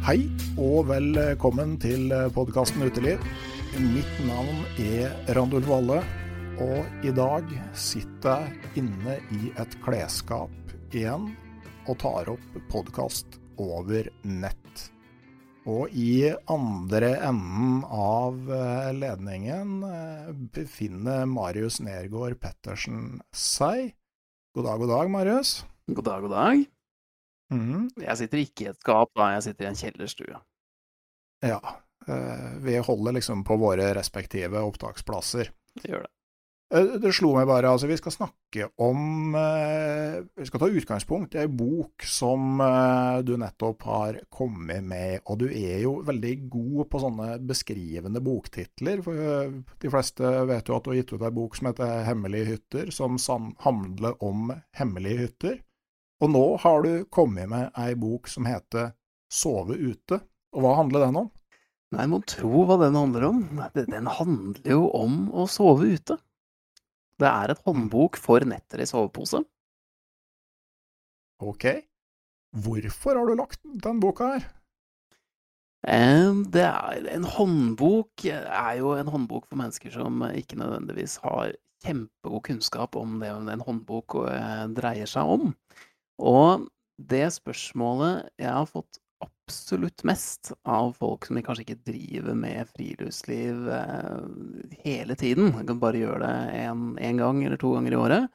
[0.00, 0.22] Hei
[0.56, 3.20] og velkommen til podkasten Uteliv.
[3.92, 5.98] Mitt navn er Randulf Valle,
[6.56, 11.28] og i dag sitter jeg inne i et klesskap igjen
[11.84, 14.86] og tar opp podkast over nett.
[15.68, 23.92] Og i andre enden av eh, ledningen eh, befinner Marius Nergård Pettersen seg.
[24.56, 25.58] God dag, god dag, Marius.
[25.92, 26.68] God dag, god dag.
[27.50, 27.88] Mhm.
[27.98, 29.32] Jeg sitter ikke i et skap, da.
[29.34, 30.40] Jeg sitter i en kjellerstue.
[31.42, 31.60] Ja.
[32.06, 35.50] eh, Vi holder liksom på våre respektive opptaksplasser.
[35.82, 36.10] Det gjør det.
[36.72, 41.34] Eh, Det slo meg bare, altså vi skal snakke om eh, Vi skal ta utgangspunkt
[41.34, 42.58] i ei bok som
[43.24, 45.20] du nettopp har kommet med.
[45.26, 49.02] Og du er jo veldig god på sånne beskrivende boktitler.
[49.02, 49.50] For
[49.80, 52.90] de fleste vet jo at du har gitt ut ei bok som heter 'Hemmelige hytter',
[52.92, 55.58] som handler om hemmelige hytter.
[56.20, 58.92] Og nå har du kommet med ei bok som heter
[59.30, 60.20] 'Sove ute'.
[60.52, 61.30] Og hva handler den om?
[61.90, 63.38] Nei, må tro hva den handler om.
[63.74, 66.18] Den handler jo om å sove ute.
[67.18, 69.42] Det er et håndbok for netter i sovepose.
[71.42, 71.66] Ok.
[72.50, 74.46] Hvorfor har du lagt den boka her?
[75.80, 82.42] Det er, en håndbok er jo en håndbok for mennesker som ikke nødvendigvis har kjempegod
[82.44, 85.54] kunnskap om det en håndbok eh, dreier seg om.
[86.20, 86.66] Og
[87.10, 93.66] det spørsmålet jeg har fått absolutt mest av folk som kanskje ikke driver med friluftsliv
[93.74, 94.20] eh,
[94.84, 96.60] hele tiden, kan bare gjøre det
[97.08, 98.28] én gang eller to ganger i året,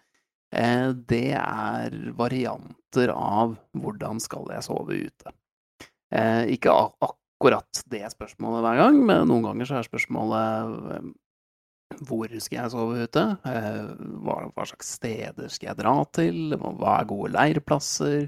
[0.51, 5.35] eh, det er varianter av hvordan skal jeg sove ute.
[6.15, 6.73] Eh, ikke
[7.05, 11.07] akkurat det spørsmålet hver gang, men noen ganger så er spørsmålet eh,
[12.03, 13.23] hvor skal jeg sove ute?
[13.47, 13.83] Eh,
[14.25, 16.55] Hva, hva slags steder skal jeg dra til?
[16.59, 18.27] Hva er gode leirplasser?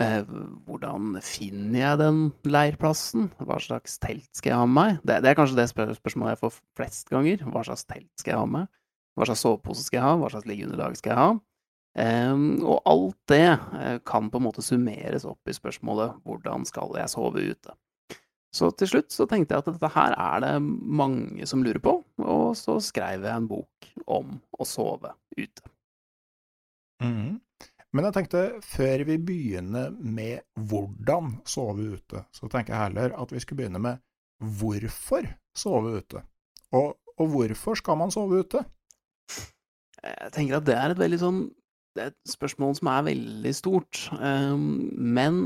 [0.00, 0.22] Eh,
[0.66, 3.28] Hvordan finner jeg den leirplassen?
[3.42, 5.00] Hva slags telt skal jeg ha med meg?
[5.04, 7.44] Det, det er kanskje det spør spørsmålet jeg får flest ganger.
[7.50, 8.70] Hva slags telt skal jeg ha med?
[9.18, 10.16] Hva slags sovepose skal jeg ha?
[10.20, 11.30] Hva slags liggeunderlag skal jeg ha?
[11.98, 16.94] Um, og alt det eh, kan på en måte summeres opp i spørsmålet hvordan skal
[17.00, 17.74] jeg sove ute?
[18.54, 22.00] Så til slutt så tenkte jeg at dette her er det mange som lurer på,
[22.18, 25.70] og så skrev jeg en bok om å sove ute.
[27.02, 27.38] Mhm.
[27.90, 33.32] Men jeg tenkte, før vi begynner med hvordan sove ute, så tenker jeg heller at
[33.34, 34.02] vi skulle begynne med
[34.60, 35.26] hvorfor
[35.58, 36.22] sove ute.
[36.76, 38.62] Og, og hvorfor skal man sove ute?
[40.00, 41.40] Jeg tenker at det er et veldig sånn
[41.92, 44.04] Det er et spørsmål som er veldig stort.
[44.22, 45.42] Um, men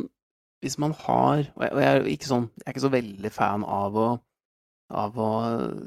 [0.65, 3.99] hvis man har Og jeg, er ikke sånn, jeg er ikke så veldig fan av
[4.01, 4.09] å,
[5.05, 5.33] av å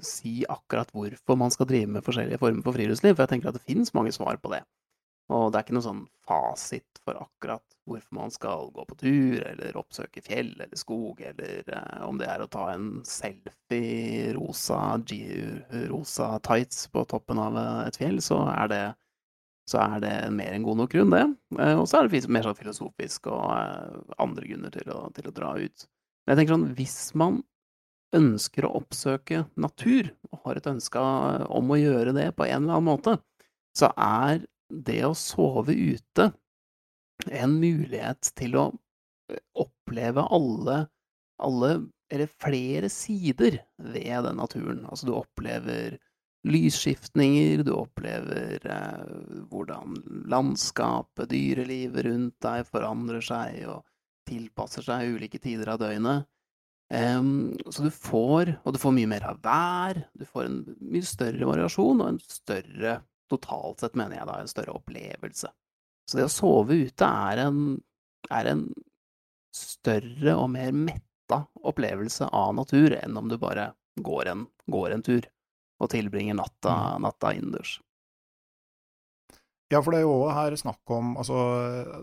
[0.05, 3.57] si akkurat hvorfor man skal drive med forskjellige former for friluftsliv, for jeg tenker at
[3.57, 4.61] det finnes mange svar på det.
[5.33, 9.41] Og det er ikke noe sånn fasit for akkurat hvorfor man skal gå på tur,
[9.49, 14.79] eller oppsøke fjell eller skog, eller eh, om det er å ta en selfie rosa,
[15.91, 18.81] rosa tights på toppen av et fjell, så er det,
[19.67, 21.25] så er det mer enn god nok grunn, det.
[21.59, 25.27] Eh, og så er det mer sånn filosofisk og eh, andre grunner til å, til
[25.27, 25.87] å dra ut.
[26.23, 27.41] Men jeg tenker sånn, hvis man
[28.15, 32.77] ønsker å oppsøke natur, og har et ønske om å gjøre det på en eller
[32.77, 33.17] annen måte,
[33.75, 36.31] så er det å sove ute
[37.27, 38.65] en mulighet til å
[39.33, 40.85] eh, oppleve alle,
[41.43, 41.75] alle
[42.07, 44.85] eller flere sider ved den naturen.
[44.87, 45.97] Altså, du opplever
[46.47, 49.97] lysskiftninger, du opplever eh, hvordan
[50.29, 53.85] landskapet, dyrelivet rundt deg forandrer seg og
[54.27, 56.27] tilpasser seg ulike tider av døgnet.
[56.87, 61.03] Um, så du får Og du får mye mer av vær, du får en mye
[61.03, 62.93] større variasjon og en større
[63.27, 65.49] totalt sett, mener jeg da, en større opplevelse.
[66.07, 67.57] Så det å sove ute er en,
[68.31, 68.61] er en
[69.51, 75.03] større og mer metta opplevelse av natur enn om du bare går en, går en
[75.03, 75.27] tur
[75.77, 77.05] og tilbringer natta, mm.
[77.05, 77.77] natta innendørs.
[79.67, 81.35] Ja, for det er jo òg her snakk om altså,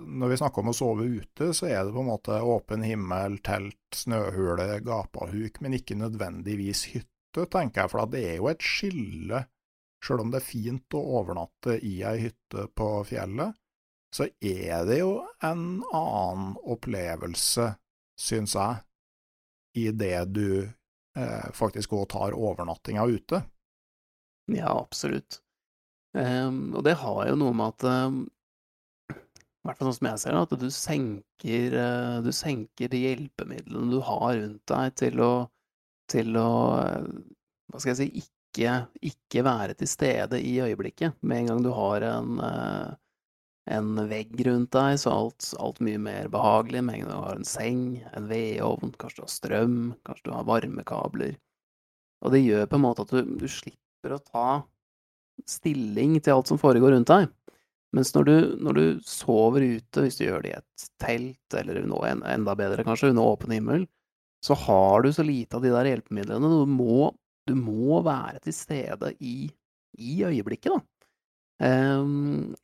[0.05, 3.39] Når vi snakker om å sove ute, så er det på en måte åpen himmel,
[3.47, 7.93] telt, snøhule, gapahuk, men ikke nødvendigvis hytte, tenker jeg.
[7.95, 9.47] For det er jo et skille
[10.05, 13.57] Sjøl om det er fint å overnatte i ei hytte på fjellet,
[14.15, 17.71] så er det jo en annen opplevelse,
[18.21, 18.83] syns jeg,
[19.81, 23.41] i det du eh, faktisk òg tar overnattinga ute.
[24.53, 25.41] Ja, absolutt.
[26.15, 28.19] Um, og det har jo noe med at um,
[29.11, 33.01] I hvert fall sånn som jeg ser det, at du senker, uh, du senker de
[33.03, 35.33] hjelpemidlene du har rundt deg til å,
[36.13, 37.09] til å uh,
[37.73, 41.17] Hva skal jeg si ikke, ikke, være til stede i øyeblikket.
[41.27, 42.93] Med en gang du har en, uh,
[43.75, 46.85] en vegg rundt deg, så er alt, alt, mye mer behagelig.
[46.85, 47.81] Med en gang du har en seng,
[48.15, 51.41] en vedovn, kanskje du har strøm, kanskje du har varmekabler.
[52.23, 54.49] Og det gjør på en måte at du, du slipper å ta
[55.49, 57.33] stilling til alt som foregår rundt deg.
[57.95, 58.37] Mens når du,
[58.67, 62.85] når du sover ute, hvis du gjør det i et telt, eller noe enda bedre
[62.85, 63.87] kanskje, under åpen himmel,
[64.45, 66.51] så har du så lite av de der hjelpemidlene.
[66.51, 67.13] Du må
[67.49, 69.49] du må være til stede i,
[70.01, 70.81] i øyeblikket, da.
[71.65, 72.55] Um,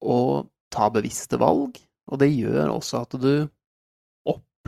[0.00, 1.78] og ta bevisste valg.
[2.10, 3.32] Og det gjør også at du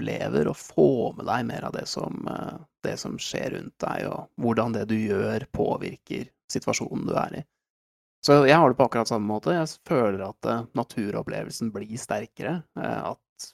[0.03, 4.09] opplever og få med deg mer av det som, eh, det som skjer rundt deg,
[4.11, 7.45] og hvordan det du gjør, påvirker situasjonen du er i.
[8.23, 9.51] Så jeg har det på akkurat samme måte.
[9.51, 12.63] Jeg føler at uh, naturopplevelsen blir sterkere.
[12.79, 13.49] Uh, at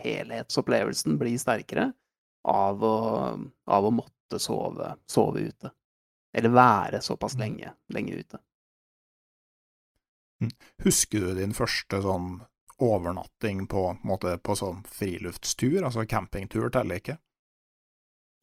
[0.00, 1.90] helhetsopplevelsen blir sterkere
[2.48, 2.94] av å,
[3.68, 5.70] av å måtte måtte sove, sove ute.
[6.32, 7.40] Eller være såpass mm.
[7.40, 8.38] lenge, lenge ute.
[10.42, 10.52] Mm.
[10.84, 12.42] Husker du din første sånn
[12.84, 15.80] overnatting på, måte, på sånn friluftstur?
[15.82, 17.18] Altså campingtur teller ikke?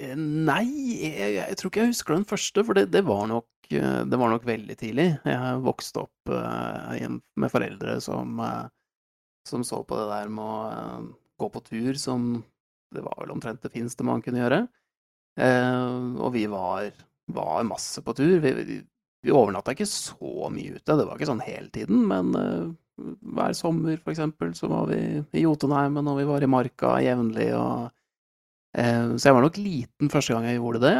[0.02, 0.66] Eh, nei,
[1.00, 4.20] jeg, jeg, tror ikke jeg husker den første, for det, det, var, nok, eh, det
[4.20, 5.08] var, nok, veldig tidlig.
[5.24, 6.96] Jeg vokste opp uh,
[7.40, 8.42] med foreldre som,
[9.48, 11.06] som, så på det der med å
[11.40, 12.36] gå på tur som
[12.96, 14.66] det var vel omtrent det fineste man kunne gjøre.
[15.40, 16.92] Uh, og vi var,
[17.32, 18.38] var, masse på tur.
[18.44, 18.80] Vi, vi,
[19.26, 23.56] vi overnatta ikke så mye ute, det var ikke sånn hele tiden, men uh, hver
[23.58, 25.00] sommer, for eksempel, så var vi
[25.36, 27.90] i Jotunheimen, og vi var i marka jevnlig, og
[28.78, 30.96] eh, Så jeg var nok liten første gang jeg gjorde det.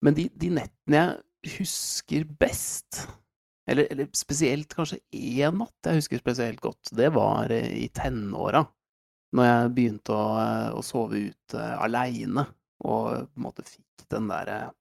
[0.00, 3.02] men de, de, nettene jeg husker best,
[3.70, 8.64] eller, eller spesielt kanskje én natt jeg husker spesielt godt, det var i tenåra.
[9.36, 10.30] Når jeg begynte å,
[10.74, 12.48] å sove ute aleine
[12.80, 14.72] og på en måte fikk den derre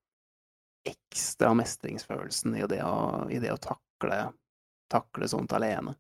[0.87, 4.29] ekstra mestringsfølelsen i det å, i det å takle,
[4.91, 5.95] takle, sånt alene.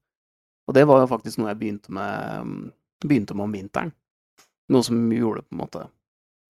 [0.69, 2.67] Og det var jo faktisk noe jeg begynte med,
[3.05, 3.95] begynte med om vinteren.
[4.69, 5.85] Noe som gjorde på en måte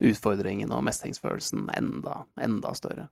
[0.03, 3.07] utfordringen og mestringsfølelsen enda, enda større.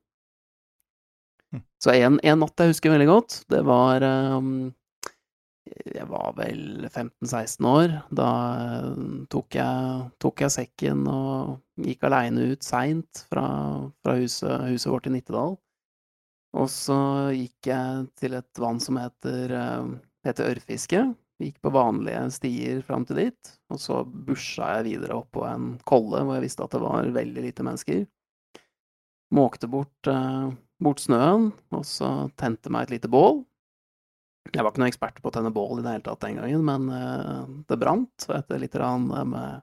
[1.53, 1.63] Hm.
[1.79, 4.51] Så en, en, natt jeg husker veldig godt, det var um,
[5.67, 7.93] jeg var vel 15-16 år.
[8.15, 8.29] Da
[8.63, 13.47] eh, tok jeg, tok jeg, sekken og gikk aleine ut seint fra,
[14.03, 15.57] fra huset, huset, vårt i Nittedal.
[16.55, 16.97] Og så
[17.35, 19.89] gikk jeg til et vann som heter, eh,
[20.27, 21.01] heter Ørfiske.
[21.37, 23.51] Gikk på vanlige stier fram til dit.
[23.69, 27.11] Og så busja jeg videre opp på en kolle hvor jeg visste at det var
[27.17, 28.07] veldig lite mennesker.
[29.37, 30.49] Måkte bort, eh,
[30.79, 33.43] bort snøen, og så tente meg et lite bål.
[34.53, 36.61] Jeg var ikke noen ekspert på å tenne bål i det hele tatt den gangen,
[36.63, 39.61] men uh, det brant etter litt med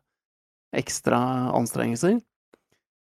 [0.77, 1.21] ekstra
[1.57, 2.19] anstrengelser.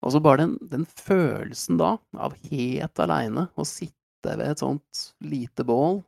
[0.04, 5.02] Og så bare den, den, følelsen da, av helt aleine å sitte ved et sånt
[5.24, 6.02] lite bål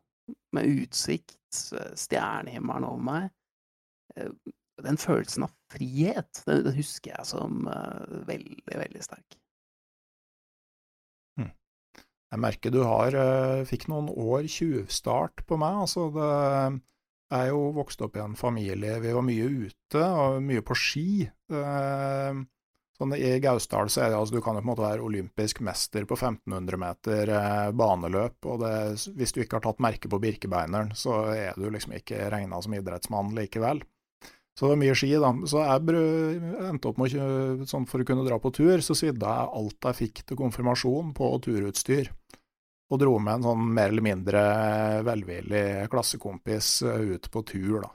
[0.56, 1.40] med utsikt,
[1.98, 3.28] stjernehimmelen over meg.
[4.84, 7.66] Den følelsen av frihet, den, den husker jeg som
[8.28, 9.38] veldig, veldig sterk.
[11.40, 11.54] Hm.
[12.34, 13.18] Jeg merker du har
[13.70, 15.82] fikk noen år tjuvstart på meg.
[15.88, 16.34] altså det
[17.28, 20.76] jeg er jo vokst opp i en familie, vi var mye ute og mye på
[20.80, 21.10] ski.
[21.28, 22.38] Eh,
[22.98, 25.62] sånn I Gausdal så er det altså, du kan jo på en måte være olympisk
[25.66, 28.74] mester på 1500 meter eh, baneløp, og det,
[29.18, 32.74] hvis du ikke har tatt merke på Birkebeineren, så er du liksom ikke regna som
[32.78, 33.84] idrettsmann likevel.
[34.58, 35.30] Så det var mye ski, da.
[35.46, 36.06] Så jeg
[36.66, 39.86] endte opp med å sånn For å kunne dra på tur, så svidde jeg alt
[39.86, 42.10] jeg fikk til konfirmasjon på turutstyr
[42.88, 44.42] og dro med en sånn mer eller mindre
[45.06, 47.92] velvillig klassekompis eh, ut på tur, da.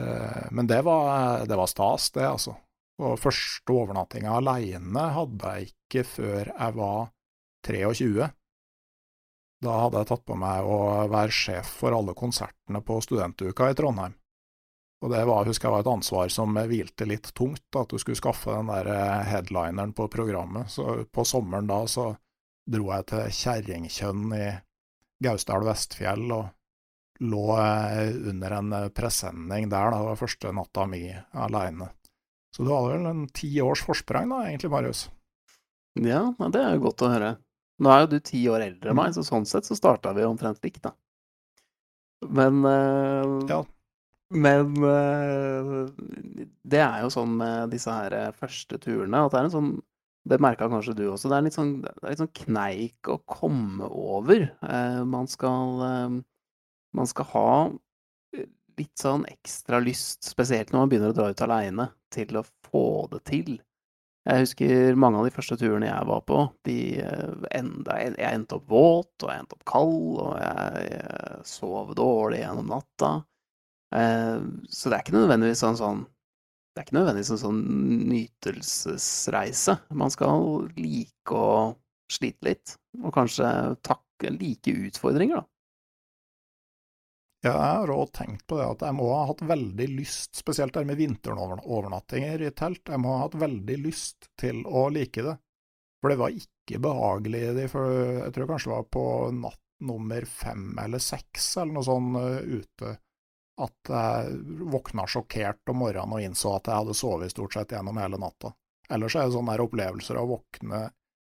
[0.00, 2.56] Eh, men det var, det var stas, det, altså.
[2.98, 7.10] Og første overnattinga aleine hadde jeg ikke før jeg var
[7.68, 8.28] 23.
[9.62, 10.78] Da hadde jeg tatt på meg å
[11.10, 14.14] være sjef for alle konsertene på studentuka i Trondheim.
[14.98, 18.18] Og det var, husker jeg var et ansvar som hvilte litt tungt, at du skulle
[18.18, 20.70] skaffe den der eh, headlineren på programmet.
[20.74, 22.10] Så på sommeren da så
[22.68, 24.48] dro jeg til Kjerringkjønn i
[25.22, 26.48] Gausdal Vestfjell og
[27.30, 29.90] lå eh, under en eh, presenning der.
[29.90, 30.00] Da.
[30.02, 31.92] Det var første natta mi aleine.
[32.54, 35.06] Så du hadde vel en ti års forsprang da, egentlig, Marius?
[35.98, 37.32] Ja, det er jo godt å høre.
[37.82, 40.26] Nå er jo du ti år eldre enn meg, så sånn sett så starta vi
[40.26, 40.94] omtrent likt, da.
[42.26, 43.64] Men uh, Ja.
[44.28, 45.86] Men uh,
[46.68, 49.70] det er jo sånn med disse her første turene at det er en sånn
[50.28, 51.30] det merka kanskje du også.
[51.30, 54.48] Det er litt sånn, er litt sånn kneik å komme over.
[54.62, 56.16] Uh, man, skal, eh,
[56.98, 57.76] man skal ha eh,
[58.78, 62.84] litt sånn ekstra lyst, spesielt når man begynner å dra ut aleine, til å få
[63.12, 63.56] det til.
[64.28, 66.42] Jeg husker mange av de første turene jeg var på.
[66.68, 71.48] De eh, enda, jeg endte opp våt, og jeg endte opp kald, og jeg, jeg
[71.48, 73.12] sov dårlig gjennom natta.
[73.96, 76.06] Eh, så det er ikke nødvendigvis en sånn
[76.78, 77.62] det er ikke nødvendigvis en sånn
[78.06, 79.74] nytelsesreise.
[79.98, 81.72] Man skal like å
[82.12, 83.48] slite litt, og kanskje
[83.82, 85.57] takke like utfordringer, da.
[87.46, 90.74] Ja, jeg har òg tenkt på det at jeg må ha hatt veldig lyst, spesielt
[90.74, 95.36] der med vinterovernattinger i telt, jeg må ha hatt veldig lyst til å like det.
[96.02, 99.04] For det var ikke behagelig, jeg tror kanskje det var på
[99.38, 102.96] natt nummer fem eller seks eller noe sånt uh, ute
[103.58, 104.38] at jeg
[104.70, 108.52] våkna sjokkert om morgenen og innså at jeg hadde sovet stort sett gjennom hele natta.
[108.90, 110.84] Ellers er det sånne opplevelser av å våkne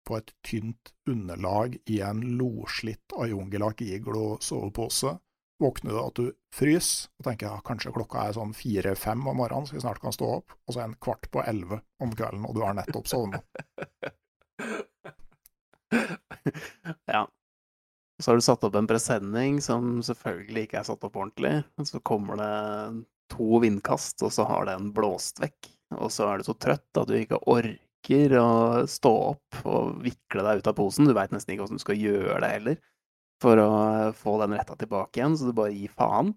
[0.05, 5.17] på et tynt underlag i en loslitt Ayungelak Iglo-sovepose.
[5.59, 9.67] Våkner du at du fryser, og tenker ja, kanskje klokka er sånn fire-fem om morgenen,
[9.67, 12.45] så vi snart kan stå opp, og så er en kvart på elleve om kvelden,
[12.47, 13.39] og du har nettopp sovna.
[17.13, 17.23] ja,
[18.19, 21.61] så har du satt opp en presenning som selvfølgelig ikke er satt opp ordentlig.
[21.87, 25.69] Så kommer det to vindkast, og så har den blåst vekk.
[25.99, 28.49] Og så er du så trøtt at du ikke orker å
[28.91, 31.07] stå opp og vikle deg ut av posen.
[31.07, 32.81] Du veit nesten ikke hvordan du skal gjøre det heller
[33.41, 33.71] for å
[34.17, 36.33] få den retta tilbake igjen, så du bare gir faen.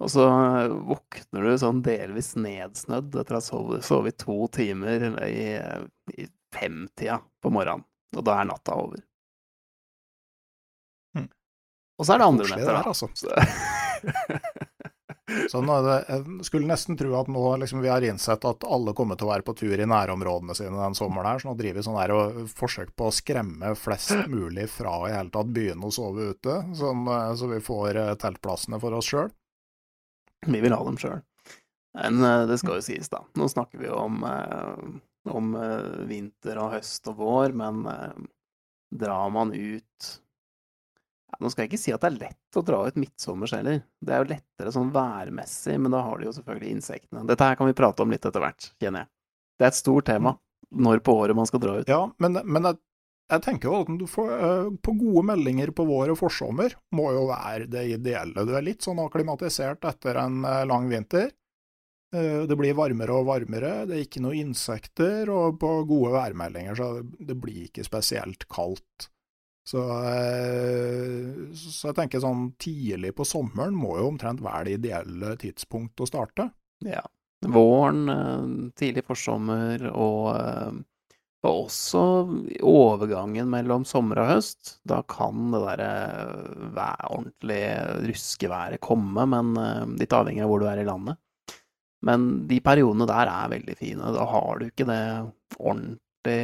[0.00, 0.24] Og så
[0.88, 5.58] våkner du sånn delvis nedsnødd etter å ha sovet to timer i,
[6.16, 7.84] i femtida på morgenen.
[8.16, 9.04] Og da er natta over.
[12.00, 12.82] Og så er det andre netter, da.
[12.88, 13.10] Altså.
[15.50, 19.18] Så nå, jeg skulle nesten tro at nå liksom, vi har innsett at alle kommer
[19.18, 21.86] til å være på tur i nærområdene sine den sommeren her, så nå driver vi
[21.86, 25.88] sånn her og forsøk på å skremme flest mulig fra å i hele tatt begynne
[25.88, 27.04] å sove ute, sånn,
[27.36, 29.30] så vi får eh, teltplassene for oss sjøl.
[30.46, 31.20] Vi vil ha dem sjøl.
[31.98, 33.22] Men eh, det skal jo sies, da.
[33.38, 35.54] Nå snakker vi om, eh, om
[36.08, 37.84] vinter og høst og vår, men
[38.90, 40.12] drar man ut
[41.38, 43.82] nå skal jeg ikke si at det er lett å dra ut midtsommers heller.
[44.02, 47.24] Det er jo lettere sånn værmessig, men da har de jo selvfølgelig insektene.
[47.28, 49.12] Dette her kan vi prate om litt etter hvert, kjenner jeg.
[49.60, 50.34] Det er et stort tema
[50.70, 51.90] når på året man skal dra ut.
[51.90, 52.78] Ja, men, men jeg,
[53.32, 57.10] jeg, tenker jo at du får uh, på gode meldinger på vår og forsommer må
[57.16, 58.46] jo være det ideelle.
[58.46, 61.30] Du er litt sånn akklimatisert etter en uh, lang vinter.
[62.14, 66.78] Uh, det blir varmere og varmere, det er ikke noe insekter, og på gode værmeldinger
[66.78, 69.10] så det blir ikke spesielt kaldt.
[69.66, 75.34] Så, eh, så, jeg tenker sånn tidlig på sommeren må jo omtrent være det ideelle
[75.40, 76.48] tidspunkt å starte.
[76.86, 77.02] Ja.
[77.46, 80.72] Våren, eh, tidlig forsommer og, eh,
[81.40, 82.02] og også
[82.68, 84.74] overgangen mellom sommer og høst.
[84.84, 89.54] Da kan det derre ordentlige ruskeværet komme, men
[89.96, 91.16] litt avhengig av hvor du er i landet.
[92.04, 94.12] Men de periodene der er veldig fine.
[94.12, 95.00] Da har du ikke det
[95.56, 96.40] ordentlig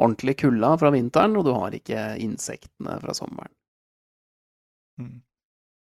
[0.00, 3.52] ordentlig kulda fra vinteren, og du har ikke insektene fra sommeren.
[5.00, 5.22] Mm.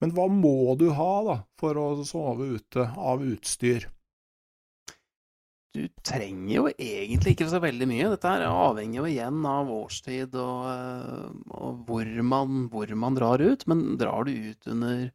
[0.01, 3.85] Men hva må du ha da, for å sove ute av utstyr?
[5.71, 8.09] Du trenger jo egentlig ikke så veldig mye.
[8.11, 13.39] Dette her avhenger jo igjen av årstid og, eh, og hvor, man, hvor, man, drar
[13.39, 13.63] ut.
[13.71, 15.05] Men drar du ut under,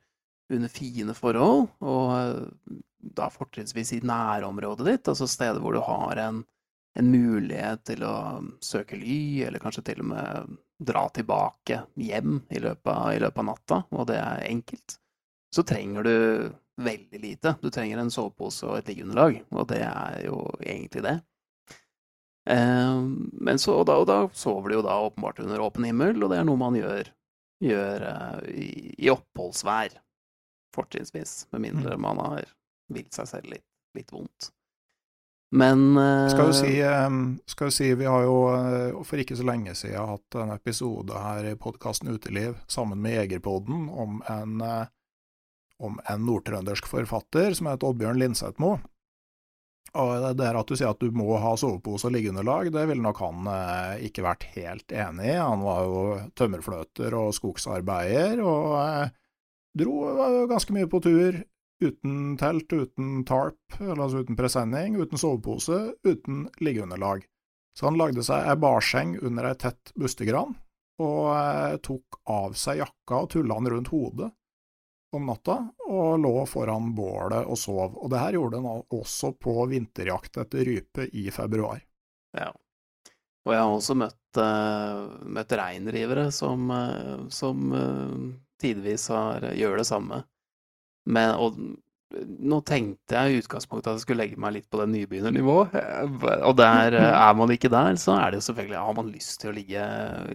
[0.57, 2.79] under fine forhold, og eh,
[3.17, 6.41] da fortrinnsvis i nærområdet ditt, altså steder hvor du har en,
[6.97, 8.17] en mulighet til å
[8.65, 10.55] søke ly, eller kanskje til og med
[10.87, 14.97] dra tilbake hjem i løpet, av, i løpet av natta, og det er enkelt,
[15.55, 16.17] så trenger du
[16.83, 17.55] veldig lite.
[17.62, 21.17] Du trenger en sovepose og et liggeunderlag, og det er jo egentlig det.
[22.50, 22.99] Eh,
[23.33, 26.33] men så, og da, og da, sover du jo da åpenbart under åpen himmel, og
[26.33, 27.12] det er noe man gjør,
[27.65, 29.97] gjør uh, i, i, oppholdsvær,
[30.76, 32.05] fortrinnsvis, med mindre mm.
[32.05, 32.53] man har
[32.93, 34.50] vilt seg selv litt, litt vondt.
[35.50, 35.95] Men
[36.31, 39.76] skal, du si, um, skal du si, vi har jo uh, for ikke så lenge
[39.79, 44.91] siden hatt en episode her i podkasten Uteliv sammen med Jegerpodden om en, uh,
[45.79, 48.75] om en nordtrøndersk forfatter som heter Oddbjørn Linsetmo.
[49.97, 53.05] Og det der at du sier at du må ha sovepose og liggeunderlag, det ville
[53.05, 53.47] nok han
[54.05, 55.37] ikke vært helt enig i.
[55.38, 56.00] Han var jo
[56.37, 59.15] tømmerfløter og skogsarbeider, og
[59.79, 59.95] dro
[60.50, 61.38] ganske mye på tur
[61.85, 67.26] Uten telt, uten tarp, altså uten presenning, uten sovepose, uten liggeunderlag.
[67.76, 70.54] Så han lagde seg ei barseng under ei tett bustegran,
[71.04, 74.30] og eh, tok av seg jakka og tulla den rundt hodet
[75.16, 77.97] om natta, og lå foran bålet og sov.
[78.00, 81.80] Og det her gjorde han også på vinterjakt etter rype i februar.
[82.37, 82.50] Ja.
[83.47, 88.33] Og jeg har også møtt, uh, møtt reindrivere som, uh, som uh,
[88.64, 90.25] har, gjør det samme.
[91.07, 91.59] Men, og
[92.25, 95.75] nå tenkte jeg i utgangspunktet at jeg skulle legge meg litt på det nybegynnernivået.
[96.47, 99.41] Og der eh, er man ikke der, så er det jo selvfølgelig Har man lyst
[99.43, 99.85] til å ligge,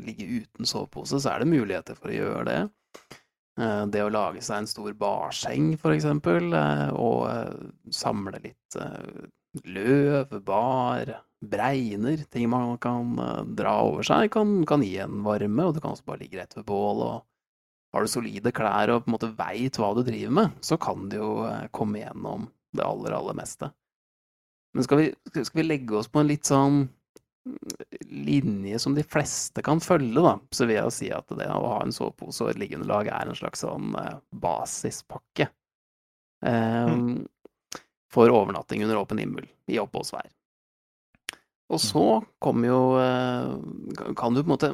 [0.03, 2.59] ligge uten sovepose, så er det muligheter for å gjøre det.
[3.61, 8.81] Eh, det å lage seg en stor barseng, for eksempel, eh, og samle litt
[9.67, 13.15] løv, bar, bregner, ting man kan
[13.57, 16.55] dra over seg, kan, kan gi en varme, og du kan også bare ligge rett
[16.59, 17.19] ved bål og
[17.91, 21.09] har du solide klær og på en måte veit hva du driver med, så kan
[21.11, 23.71] du jo eh, komme gjennom det aller, aller meste.
[24.71, 27.57] Men skal vi, skal vi legge oss på en litt sånn mm,
[28.29, 31.81] linje som de fleste kan følge, da, så vil jeg si at det å ha
[31.83, 35.51] en sovepose og et liggeunderlag er en slags sånn eh, basispakke.
[36.41, 37.81] Um, mm.
[38.11, 40.31] For overnatting under åpen himmel i oppholdsvær.
[41.71, 42.01] Og så
[42.43, 42.79] kommer jo
[44.19, 44.71] Kan du på en måte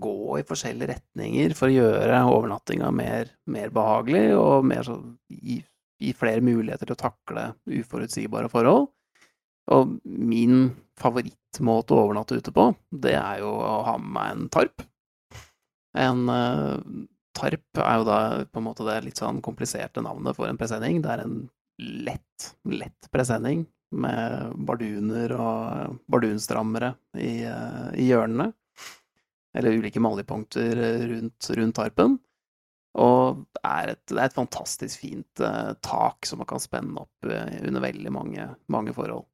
[0.00, 4.96] gå i forskjellige retninger for å gjøre overnattinga mer, mer behagelig og mer så,
[5.28, 5.60] gi,
[6.02, 7.46] gi, flere muligheter til å takle
[7.80, 8.90] uforutsigbare forhold.
[9.72, 12.70] Og min favorittmåte å overnatte ute på,
[13.04, 14.86] det er jo å ha med meg en tarp.
[15.98, 16.80] En uh,
[17.36, 21.02] tarp er jo da på en måte det litt sånn kompliserte navnet for en presenning.
[21.04, 21.38] Det er en
[22.08, 28.50] lett, lett presenning med barduner og bardunstrammere i, uh, i hjørnene
[29.54, 32.18] eller ulike maljepunkter eh, rundt, rundt tarpen.
[32.98, 37.00] Og det er et, det er et fantastisk fint uh, tak som man kan spenne
[37.00, 39.24] opp uh, under veldig mange, mange, forhold.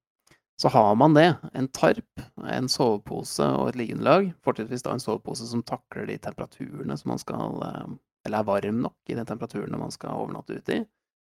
[0.62, 5.46] Så har man det, en tarp, en sovepose og et liggeunderlag, fortrinnsvis da en sovepose
[5.50, 7.90] som takler de temperaturene som man skal uh,
[8.26, 10.80] Eller er varm nok i de temperaturene man skal overnatte ute i,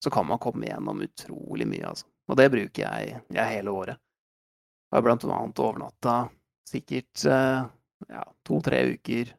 [0.05, 2.09] så kan man komme gjennom utrolig mye, altså.
[2.29, 4.01] Og det bruker jeg, jeg hele året.
[4.90, 6.14] Jeg har blant annet overnatta
[6.69, 7.25] sikkert
[8.09, 9.33] ja, to-tre uker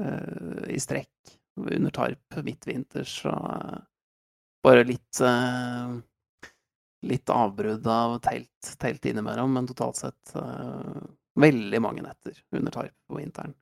[0.00, 3.18] uh, i strekk under tarp midtvinters.
[3.28, 3.78] Og uh,
[4.64, 5.96] bare litt uh,
[7.06, 10.32] litt avbrudd av telt, telt innimellom, men totalt sett
[11.38, 13.52] veldig mange netter under tarp på vinteren.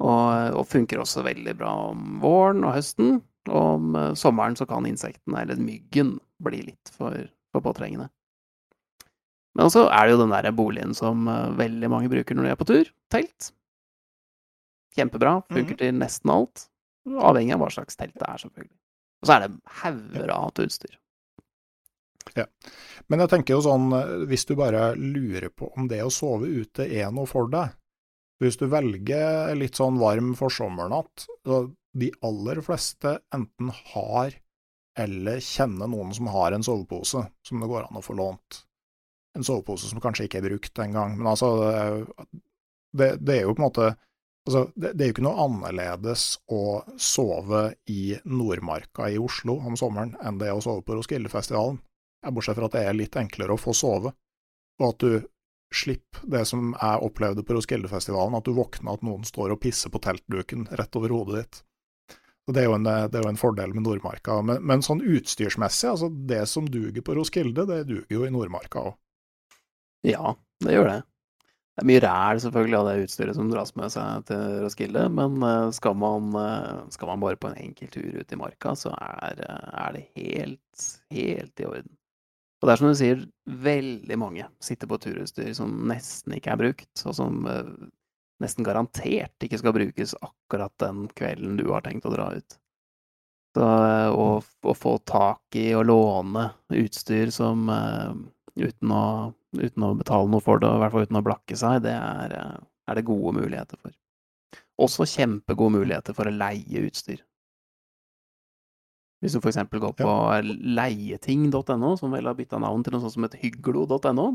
[0.00, 3.20] Og, og, funker også veldig bra om våren og høsten.
[3.46, 8.08] Og om sommeren så kan insektene, eller myggen, bli litt for, for påtrengende.
[9.56, 12.52] Men også er det jo den der boligen som eh, veldig mange bruker når de
[12.52, 12.90] er på tur.
[13.12, 13.50] Telt.
[14.96, 15.38] Kjempebra.
[15.48, 15.80] Funker mhm.
[15.80, 16.68] til nesten alt.
[17.06, 18.76] Avhengig av hva slags telt det er, selvfølgelig.
[19.22, 20.96] Og så er det hauger av annet utstyr.
[22.36, 22.44] Ja.
[23.06, 26.50] Men jeg tenker jo sånn, eh, hvis du bare lurer på om det å sove
[26.50, 27.72] ute er noe for deg
[28.42, 31.28] Hvis du velger litt sånn varm forsommernatt
[31.96, 34.34] De aller fleste enten har
[34.98, 38.65] eller kjenner noen som har en sovepose som det går an å få lånt
[39.36, 41.16] en sovepose som kanskje ikke er brukt engang.
[41.18, 41.50] Men altså,
[42.96, 43.88] det, det, er jo på en måte
[44.46, 46.62] altså, det, det, er jo ikke noe annerledes å
[47.00, 51.80] sove i Nordmarka i Oslo om sommeren enn det å sove på Roskildefestivalen.
[52.26, 54.10] Bortsett fra at det er litt enklere å få sove,
[54.80, 55.28] og at du
[55.74, 59.92] slipper det som jeg opplevde på Roskildefestivalen, at du våkner at noen står og pisser
[59.92, 61.62] på teltduken rett over hodet ditt.
[62.46, 64.38] Det er, en, det er, jo en, fordel med Nordmarka.
[64.46, 68.84] Men, men, sånn utstyrsmessig, altså det som duger på Roskilde, det duger jo i Nordmarka
[68.92, 68.94] òg.
[70.06, 71.02] Ja, det gjør det.
[71.76, 75.42] Det er mye ræl selvfølgelig av det utstyret som dras med seg til Roskilde, men
[75.44, 78.94] eh, skal man, eh, skal man bare på en enkel tur ut i marka, så
[78.96, 81.92] er, er, det helt, helt i orden.
[82.62, 83.26] Og det er som du sier,
[83.66, 87.42] veldig mange sitter på turutstyr som nesten ikke er brukt, og som
[88.40, 92.56] nesten garantert ikke skal brukes akkurat den kvelden du har tenkt å dra ut.
[93.52, 97.68] Så eh, å, få tak i og låne utstyr som
[98.56, 99.04] uten, å,
[99.58, 101.94] uten, å, betale noe for det, og i hvert fall uten å blakke seg, det
[101.94, 103.94] er, eh, er det gode muligheter for.
[104.82, 107.22] Også kjempegode muligheter for å leie utstyr.
[109.24, 109.62] Hvis du f.eks.
[109.72, 110.40] går på ja.
[110.44, 114.26] leieting.no, som vel har bytta navn til noe sånt som et hyglo.no.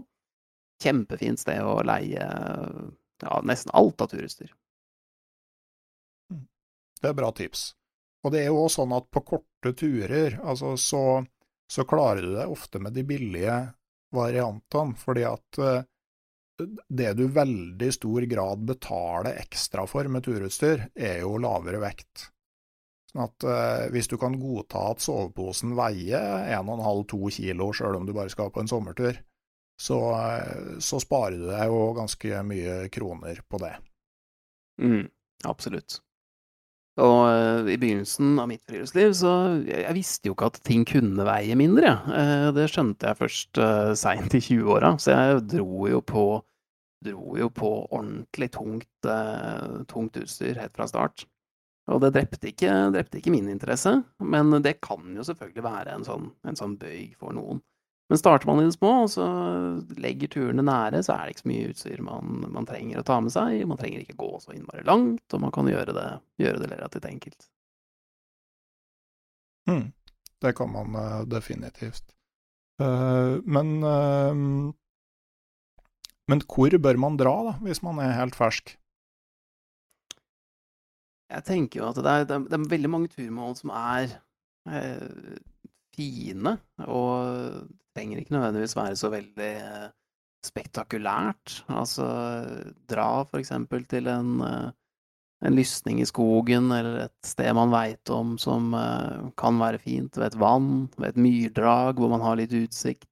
[0.82, 2.26] Kjempefint sted å leie
[3.22, 4.50] ja, nesten alt av turutstyr.
[6.34, 6.48] Mm.
[6.98, 7.70] Det er bra tips.
[8.26, 11.04] Og det er jo også sånn at på korte turer, altså så,
[11.70, 13.60] så klarer du det ofte med de billige
[14.16, 15.82] variantene, fordi at uh,
[16.88, 22.28] det du veldig stor grad betaler ekstra for med turutstyr, er jo lavere vekt.
[23.12, 28.14] Sånn at uh, Hvis du kan godta at soveposen veier 1,5-2 kilo sjøl om du
[28.16, 29.18] bare skal på en sommertur,
[29.82, 29.98] så,
[30.78, 33.72] så sparer du deg jo ganske mye kroner på det.
[34.78, 35.08] Mm,
[35.50, 35.98] absolutt.
[37.02, 39.34] Og uh, i begynnelsen av mitt friluftsliv, så
[39.66, 41.96] jeg, visste jo ikke at ting kunne veie mindre.
[42.06, 46.26] Uh, det skjønte jeg først uh, seint i 20-åra, så jeg dro jo på
[47.02, 49.08] dro jo på ordentlig tungt,
[49.90, 51.24] tungt utstyr helt fra start.
[51.90, 56.06] Og det drepte ikke, drepte ikke, min interesse, men det kan jo selvfølgelig være en
[56.06, 57.64] sånn, en sånn bøyg for noen.
[58.12, 59.26] Men starter man i det små, og så
[60.04, 63.16] legger turene nære, så er det ikke så mye utstyr man, man trenger å ta
[63.24, 63.62] med seg.
[63.72, 66.08] Man trenger ikke gå så innmari langt, og man kan gjøre det,
[66.44, 67.48] gjøre det relativt enkelt.
[69.72, 69.86] Mm,
[70.44, 72.04] det kan man uh, definitivt.
[72.84, 74.74] Uh, men uh,
[76.28, 78.76] Men hvor bør man dra, da, hvis man er helt fersk?
[81.32, 84.20] Jeg tenker jo at det er, det er veldig mange turmål som er
[85.96, 86.56] fine,
[86.88, 89.90] og trenger ikke nødvendigvis være så veldig eh,
[90.46, 91.62] spektakulært.
[91.70, 92.08] Altså,
[92.90, 94.70] dra for eksempel til en, eh,
[95.48, 100.18] en lysning i skogen, eller et sted man veit om som eh, kan være fint,
[100.18, 103.08] ved et vann, ved et myrdrag hvor man har litt utsikt.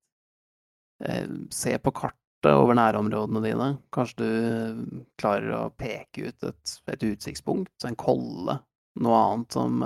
[1.55, 3.67] Se på kartet over nærområdene dine.
[3.95, 8.57] Kanskje du klarer å peke ut et, et utsiktspunkt, en kolle,
[8.99, 9.79] noe annet som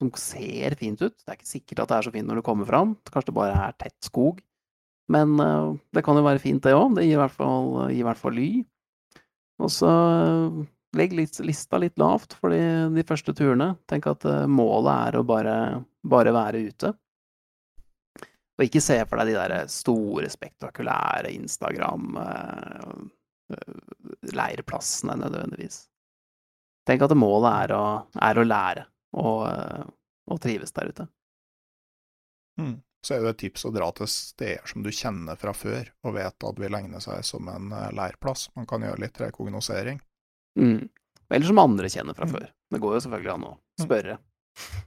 [0.00, 1.12] som ser fint ut.
[1.12, 2.94] Det er ikke sikkert at det er så fint når du kommer fram.
[3.10, 4.40] Kanskje det bare er tett skog.
[5.12, 6.96] Men uh, det kan jo være fint, det òg.
[6.96, 8.50] Det gir i hvert fall, gir i hvert fall ly.
[9.60, 10.62] Og så uh,
[10.96, 12.62] legg lista litt lavt for de,
[12.94, 13.74] de første turene.
[13.90, 15.56] Tenk at uh, målet er å bare,
[16.06, 16.94] bare, være ute.
[18.56, 22.12] Og ikke se for deg de der store, spektakulære Instagram
[24.36, 25.80] leirplassene nødvendigvis.
[26.86, 27.84] Tenk at målet er å,
[28.20, 28.84] er å lære
[29.16, 29.88] og, eh,
[30.30, 31.06] og trives der ute.
[32.60, 32.78] Mm.
[33.00, 36.18] Så er det et tips å dra til steder som du kjenner fra før, og
[36.18, 38.50] vet at vil egne seg som en eh, leirplass.
[38.58, 40.02] Man kan gjøre litt rekognosering.
[40.60, 40.84] Mm.
[41.30, 42.34] Eller som andre kjenner fra mm.
[42.34, 42.46] før.
[42.70, 43.84] Det går jo selvfølgelig an å mm.
[43.86, 44.20] spørre.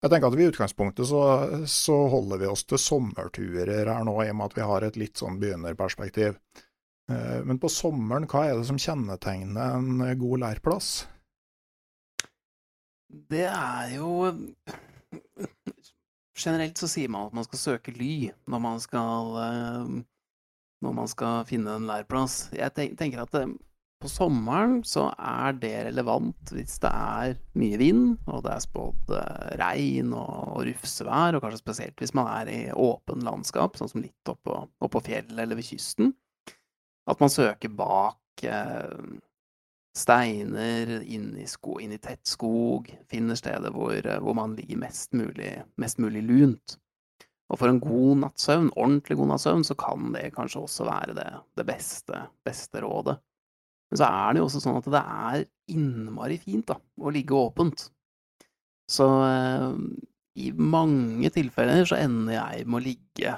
[0.00, 1.22] Jeg tenker at vi I utgangspunktet så,
[1.68, 4.96] så, holder vi oss til sommerturer her nå, i og med at vi har et
[4.96, 6.38] litt sånn begynnerperspektiv.
[7.12, 10.94] Eh, men på sommeren, hva er det som kjennetegner en god leirplass?
[13.10, 14.30] Det er jo
[16.40, 19.90] Generelt så sier man at man skal søke ly når man skal, eh,
[20.84, 22.46] når man skal finne en læreplass.
[22.56, 23.52] Jeg tenker at eh,
[24.00, 29.12] på sommeren så er det relevant hvis det er mye vind, og det er spådd
[29.18, 34.06] eh, regn og rufsevær, og kanskje spesielt hvis man er i åpen landskap, sånn som
[34.06, 36.14] litt oppå, oppå fjellet eller ved kysten.
[37.10, 38.16] At man søker bak
[39.96, 44.78] steiner, inn i, sko, inn i tett skog, finner steder hvor, eh, hvor man ligger
[44.84, 46.76] mest mulig, mest mulig, lunt.
[47.50, 51.28] Og for en god nattsøvn, ordentlig god nattsøvn, så kan det kanskje også være det,
[51.58, 53.16] det beste, beste, rådet.
[53.90, 57.34] Men så er det jo også sånn at det er innmari fint da, å ligge
[57.34, 57.88] åpent.
[58.90, 59.72] Så eh,
[60.38, 63.34] i mange tilfeller så ender jeg med å ligge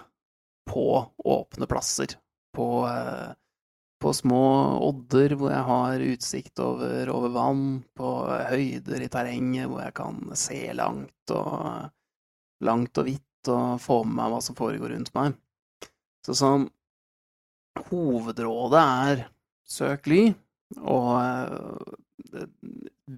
[0.68, 0.86] på
[1.32, 2.12] åpne plasser.
[2.52, 3.32] På eh,
[4.02, 4.42] på små
[4.82, 8.12] odder hvor jeg har utsikt over, over, vann, på
[8.50, 11.90] høyder i terrenget hvor jeg kan se langt og,
[12.66, 15.36] langt og vidt og få med meg hva som foregår rundt meg.
[16.26, 16.68] Så sånn
[17.88, 19.20] Hovedrådet er
[19.66, 20.20] søk ly,
[20.84, 21.88] og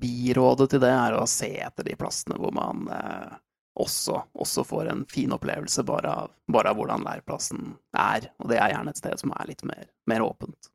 [0.01, 3.35] birådet til det er å se etter de plassene hvor man eh,
[3.75, 8.31] også, også, får en fin opplevelse bare av, bare av, hvordan leirplassen er.
[8.39, 10.71] Og det er gjerne et sted som er litt mer, mer åpent.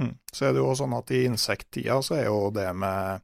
[0.00, 0.14] Mm.
[0.32, 3.22] Så er det jo sånn at i insekttida så er jo det med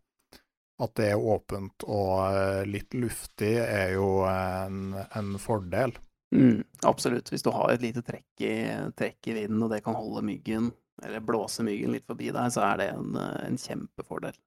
[0.79, 5.95] at det er åpent og eh, litt luftig, er jo en, en fordel.
[6.35, 7.33] Mm, absolutt.
[7.33, 8.53] Hvis du har et lite trekk i,
[8.99, 10.71] trekk i, vinden, og det kan holde myggen,
[11.03, 14.39] eller blåse myggen litt forbi deg, så er det en, en kjempefordel.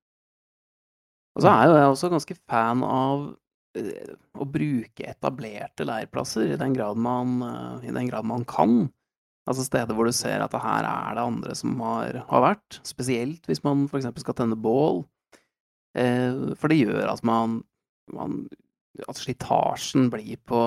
[1.36, 6.60] Og så er jo jeg også ganske fan av uh, å bruke etablerte leirplasser, i
[6.60, 7.40] den, grad man,
[7.84, 8.86] i den grad man kan.
[9.50, 12.82] Altså steder hvor du ser at her er det andre som har, har vært.
[12.88, 14.10] Spesielt hvis man f.eks.
[14.22, 15.02] skal tenne bål.
[15.98, 17.60] Eh, for det gjør at man,
[18.14, 18.46] man
[19.10, 20.62] At slitasjen blir på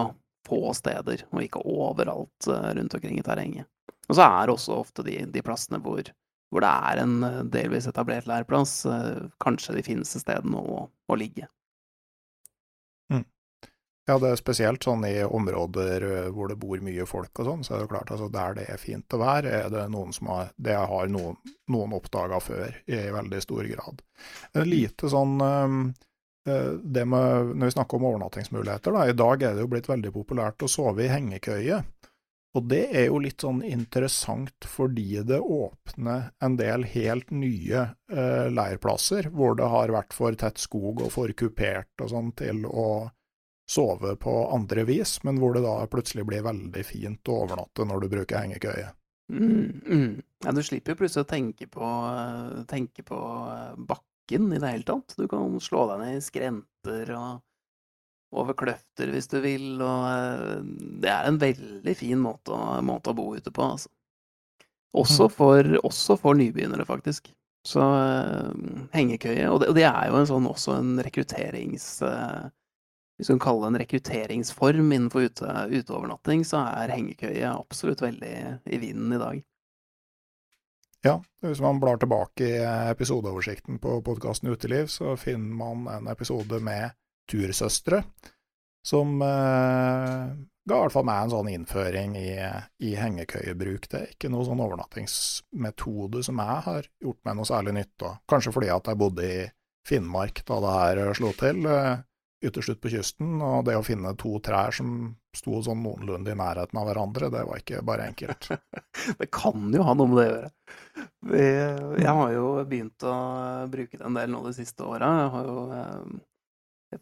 [0.44, 3.68] få steder, og ikke overalt eh, rundt omkring i terrenget.
[4.08, 6.04] Og så er det også ofte de, de plassene hvor,
[6.52, 11.18] hvor, det er en eh, delvis etablert læreplass, eh, kanskje de fineste stedene å, å
[11.18, 11.48] ligge.
[13.12, 13.24] Mm.
[14.04, 16.04] Ja, det er spesielt sånn i områder
[16.36, 18.80] hvor det bor mye folk og sånn, så er det klart altså der det er
[18.80, 21.38] fint å være, er det noen som har Det har noen,
[21.72, 24.02] noen oppdaga før, i veldig stor grad.
[24.52, 25.40] En lite sånn
[26.48, 29.88] Eh, det med, Når vi snakker om overnattingsmuligheter, da, i dag er det jo blitt
[29.88, 31.80] veldig populært å sove i hengekøye.
[32.54, 38.46] Og det er jo litt sånn interessant fordi det åpner en del helt nye eh,
[38.52, 43.08] leirplasser, hvor det har vært for tett skog og for kupert og sånn til å
[43.66, 48.04] sove på andre vis, men hvor det da plutselig blir veldig fint å overnatte når
[48.04, 48.90] du bruker hengekøye.
[49.32, 50.22] Mm, mm.
[50.44, 51.90] Ja, du slipper jo plutselig å tenke på,
[52.68, 55.16] tenke på eh, bakken i det hele tatt.
[55.16, 57.40] Du kan slå deg ned i skrenter og
[58.34, 60.58] over kløfter hvis du vil, og eh,
[61.00, 63.92] det er en veldig fin måte å, måte å bo ute på, altså.
[64.94, 65.32] Også mm.
[65.34, 67.32] for, også for nybegynnere, faktisk.
[67.66, 67.80] Så
[68.92, 71.88] hengekøye og det, og det, er jo en sånn, også en rekrutterings...
[72.04, 72.52] Uh,
[73.16, 78.36] hvis du kan kalle det en rekrutteringsform innenfor ute, uteovernatting, så er hengekøye absolutt veldig
[78.66, 79.42] i vinden i dag.
[81.04, 86.58] Ja, hvis man blar tilbake i episodeoversikten på podkasten Uteliv, så finner man en episode
[86.64, 86.96] med
[87.30, 88.00] tursøstre,
[88.84, 90.32] som eh,
[90.64, 92.30] ga i hvert fall meg en sånn innføring i,
[92.88, 93.86] i hengekøyebruk.
[93.92, 98.18] Det er ikke noe sånn overnattingsmetode som jeg har gjort meg noe særlig nytte av.
[98.32, 99.38] Kanskje fordi at jeg bodde i
[99.84, 101.68] Finnmark da det her slo til.
[101.68, 101.94] Eh,
[102.48, 106.38] ytterst ute på kysten, og det å finne to trær som sto sånn noenlunde i
[106.38, 108.50] nærheten av hverandre, det var ikke bare enkelt.
[109.20, 110.52] det kan jo ha noe med det å gjøre.
[112.04, 113.16] Jeg har jo begynt å
[113.72, 115.10] bruke det en del nå de siste åra.
[115.24, 116.14] Jeg har jo eh,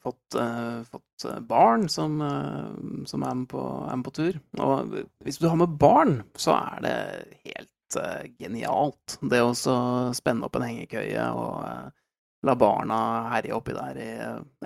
[0.00, 4.40] fått, eh, fått, barn som, eh, som er, med på, er, med på, tur.
[4.59, 6.96] Og hvis du har med barn, så er det
[7.44, 9.18] helt eh, genialt.
[9.20, 9.52] Det å
[10.16, 11.92] spenne opp en hengekøye og
[12.42, 12.98] la barna
[13.31, 14.09] herje oppi der, i,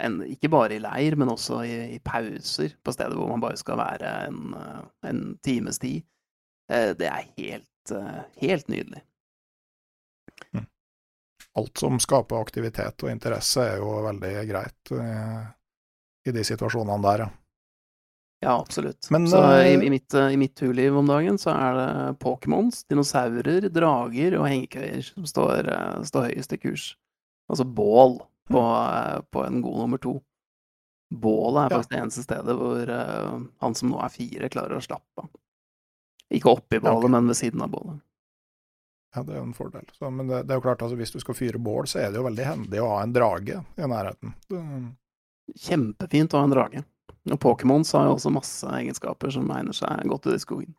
[0.05, 3.61] en, ikke bare i leir, men også i, i, pauser på stedet hvor man bare
[3.61, 4.55] skal være en,
[5.05, 6.07] en times tid.
[6.73, 9.03] Eh, det er helt, eh, helt nydelig.
[10.57, 10.67] Mm.
[11.57, 15.43] Alt som skaper aktivitet og interesse, er jo veldig greit eh,
[16.27, 17.33] i de situasjonene der, ja.
[18.45, 19.09] Ja, absolutt.
[19.11, 23.65] Men, så i, i, mitt, i mitt turliv om dagen så er det Pokémons, dinosaurer,
[23.73, 25.71] drager og hengekøyer som står,
[26.05, 26.85] står høyest i kurs.
[27.47, 28.19] Altså bål
[28.51, 29.27] på, mm.
[29.31, 30.17] på en god nummer to.
[31.11, 31.97] Bålet er faktisk ja.
[31.97, 35.31] det eneste stedet hvor uh, han som nå er fire, klarer å slappe av.
[36.35, 37.15] Ikke oppi bålet, okay.
[37.15, 38.03] men ved siden av bålet.
[39.15, 39.87] Ja, det er jo en fordel.
[39.95, 42.11] Så, men det, det, er jo klart, altså, hvis du skal fyre bål, så er
[42.11, 44.35] det jo veldig hendig å ha en drage i nærheten.
[44.51, 44.63] Det...
[45.63, 46.83] Kjempefint å ha en drage.
[47.31, 50.75] Og Pokémons har jo også masse egenskaper som egner seg godt i skogen.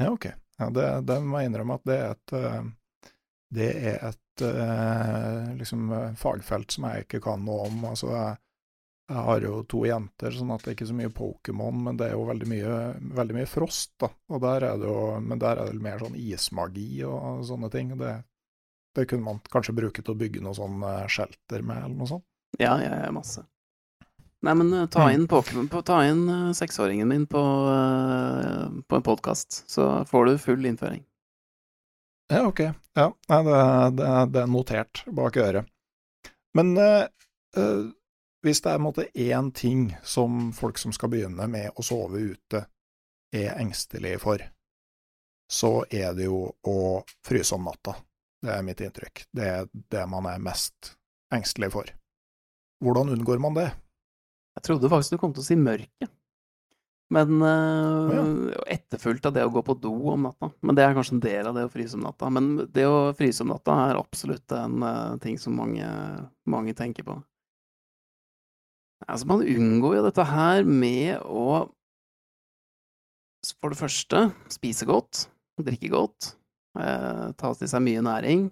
[0.00, 0.30] Ja, ok.
[0.58, 2.64] Ja, det, det må jeg innrømme at det er et, eh,
[3.52, 7.84] det er et eh, liksom, eh, fagfelt som jeg ikke kan noe om.
[7.90, 8.40] Altså, jeg,
[9.10, 12.08] jeg, har jo to jenter, sånn at det er ikke så mye Pokémon, men det
[12.08, 12.80] er jo veldig mye,
[13.20, 13.92] veldig mye Frost.
[14.00, 17.72] da, og der er det jo, Men der er det mer sånn ismagi og sånne
[17.74, 17.94] ting.
[18.00, 18.16] Det,
[18.96, 22.12] det kunne man kanskje bruke til å bygge noe sånn eh, shelter med, eller noe
[22.16, 22.28] sånt.
[22.60, 23.44] Ja, ja, masse.
[24.42, 25.12] Nei, men eh, ta mm.
[25.12, 27.42] inn, Pokemon, ta inn seksåringen min på,
[28.88, 31.04] på en podkast, så får du full innføring.
[32.32, 32.64] Ja, ok.
[32.98, 33.42] Ja, det,
[33.96, 35.68] det, det er notert bak øret.
[36.56, 37.06] Men uh,
[37.56, 37.88] uh,
[38.44, 42.66] hvis det er måte én ting som folk som skal begynne med å sove ute,
[43.32, 44.42] er engstelige for,
[45.52, 46.78] så er det jo å
[47.24, 47.94] fryse om natta.
[48.42, 49.24] Det er mitt inntrykk.
[49.32, 50.94] Det er det man er mest
[51.32, 51.88] engstelig for.
[52.82, 53.68] Hvordan unngår man det?
[54.58, 56.10] Jeg trodde faktisk du kom til å si mørket.
[57.12, 58.22] Men uh, ja.
[58.76, 60.48] etterfulgt av det å gå på do om natta.
[60.64, 62.30] Men det er kanskje en del av det å fryse om natta.
[62.32, 65.88] Men det å fryse om natta er absolutt en uh, ting som mange,
[66.48, 67.18] mange tenker på.
[69.08, 71.66] Altså, man unngår jo dette her med å
[73.58, 75.26] for det første spise godt,
[75.58, 76.36] drikke godt,
[76.78, 78.46] uh, ta til seg mye næring,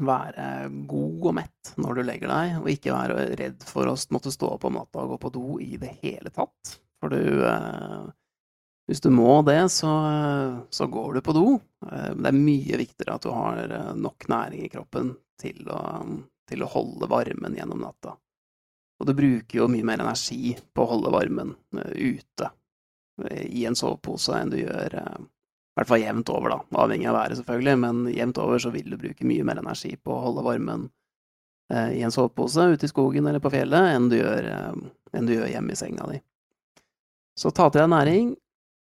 [0.00, 4.32] være god og mett når du legger deg, og ikke være redd for å måtte
[4.32, 6.78] stå opp om natta og gå på do i det hele tatt.
[7.00, 8.08] For du eh,
[8.86, 9.90] Hvis du må det, så,
[10.70, 11.46] så går du på do.
[11.86, 15.80] Eh, det er mye viktigere at du har eh, nok næring i kroppen til å,
[16.50, 18.16] til å holde varmen gjennom natta.
[19.00, 21.54] Og du bruker jo mye mer energi på å holde varmen
[21.96, 22.50] ute
[23.48, 26.82] i en sovepose enn du gjør i hvert fall jevnt over, da.
[26.82, 30.12] Avhengig av været, selvfølgelig, men jevnt over så vil du bruke mye mer energi på
[30.12, 30.84] å holde varmen
[31.72, 34.50] i en sovepose ute i skogen eller på fjellet enn du gjør,
[35.16, 36.20] enn du gjør hjemme i senga di.
[37.40, 38.32] Så ta til deg næring,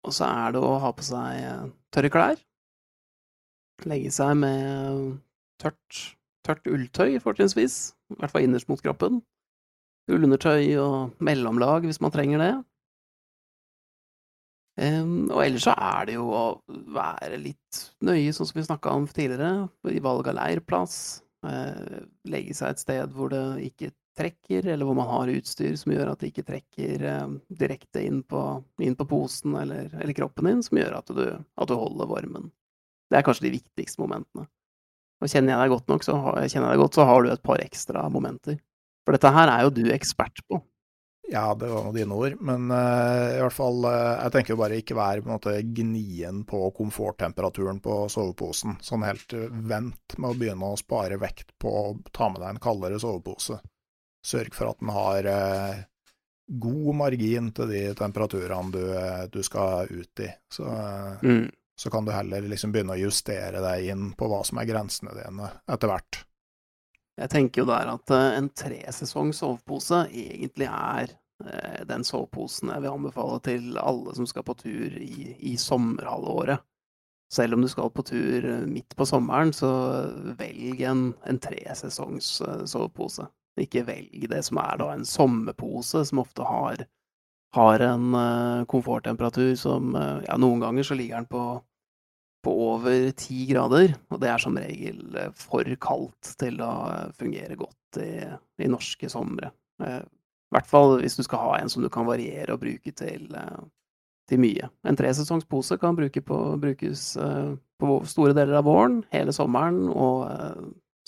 [0.06, 2.40] og så er det å ha på seg eh, tørre klær.
[3.86, 5.18] Legge seg med
[5.62, 6.00] tørt,
[6.46, 7.78] tørt ulltøy, fortrinnsvis,
[8.10, 9.20] i hvert fall innerst mot kroppen.
[10.10, 12.54] Ullundertøy og mellomlag hvis man trenger det.
[14.78, 16.42] Og ellers så er det jo å
[16.94, 20.98] være litt nøye, sånn som vi snakka om tidligere, i valg av leirplass.
[21.46, 25.94] Uh, legge seg et sted hvor det ikke trekker, eller hvor man har utstyr som
[25.94, 28.42] gjør at det ikke trekker eh, direkte inn på,
[28.84, 32.48] inn på posen eller, eller, kroppen din, som gjør at du, at du, holder varmen.
[33.08, 34.48] Det er kanskje de viktigste momentene.
[35.18, 37.62] Og kjenner jeg deg godt nok, så har, deg godt, så har du et par
[37.62, 38.58] ekstra momenter.
[39.06, 40.60] For dette her er jo du ekspert på.
[41.30, 42.36] Ja, det var dine ord.
[42.40, 45.56] Men uh, i hvert fall, uh, jeg tenker jo bare ikke være på en måte
[45.76, 48.78] gnien på komforttemperaturen på soveposen.
[48.84, 51.82] Sånn helt uh, vent med å begynne å spare vekt på å
[52.16, 53.58] ta med deg en kaldere sovepose.
[54.24, 55.28] Sørg for at den har
[56.48, 58.84] god margin til de temperaturene du,
[59.32, 60.28] du skal ut i.
[60.52, 60.64] Så,
[61.22, 61.44] mm.
[61.76, 65.14] så, kan du heller liksom begynne å justere deg inn på hva som er grensene
[65.16, 66.22] dine etter hvert.
[67.18, 71.10] Jeg tenker jo der at eh, en tresesongs sovepose egentlig er
[71.44, 76.62] eh, den soveposen jeg vil anbefale til alle som skal på tur i, i sommerhalvåret.
[77.28, 79.70] Selv om du skal på tur eh, midt på sommeren, så
[80.38, 82.30] velg en, en tresesongs
[82.70, 83.26] sovepose.
[83.62, 86.84] Ikke velg det som er da en sommerpose, som ofte har,
[87.56, 88.12] har en
[88.70, 91.44] komforttemperatur som Ja, noen ganger så ligger den på
[92.44, 96.72] på over ti grader, og det er som regel eh, for kaldt til å
[97.18, 98.12] fungere godt i,
[98.62, 99.50] i norske somre.
[99.82, 102.92] Uh, I hvert fall hvis du skal ha en som du kan variere og bruke
[102.96, 103.28] til,
[104.30, 104.70] til mye.
[104.88, 107.10] En tresesongspose kan bruke på, brukes
[107.78, 110.24] på store deler av våren, hele sommeren og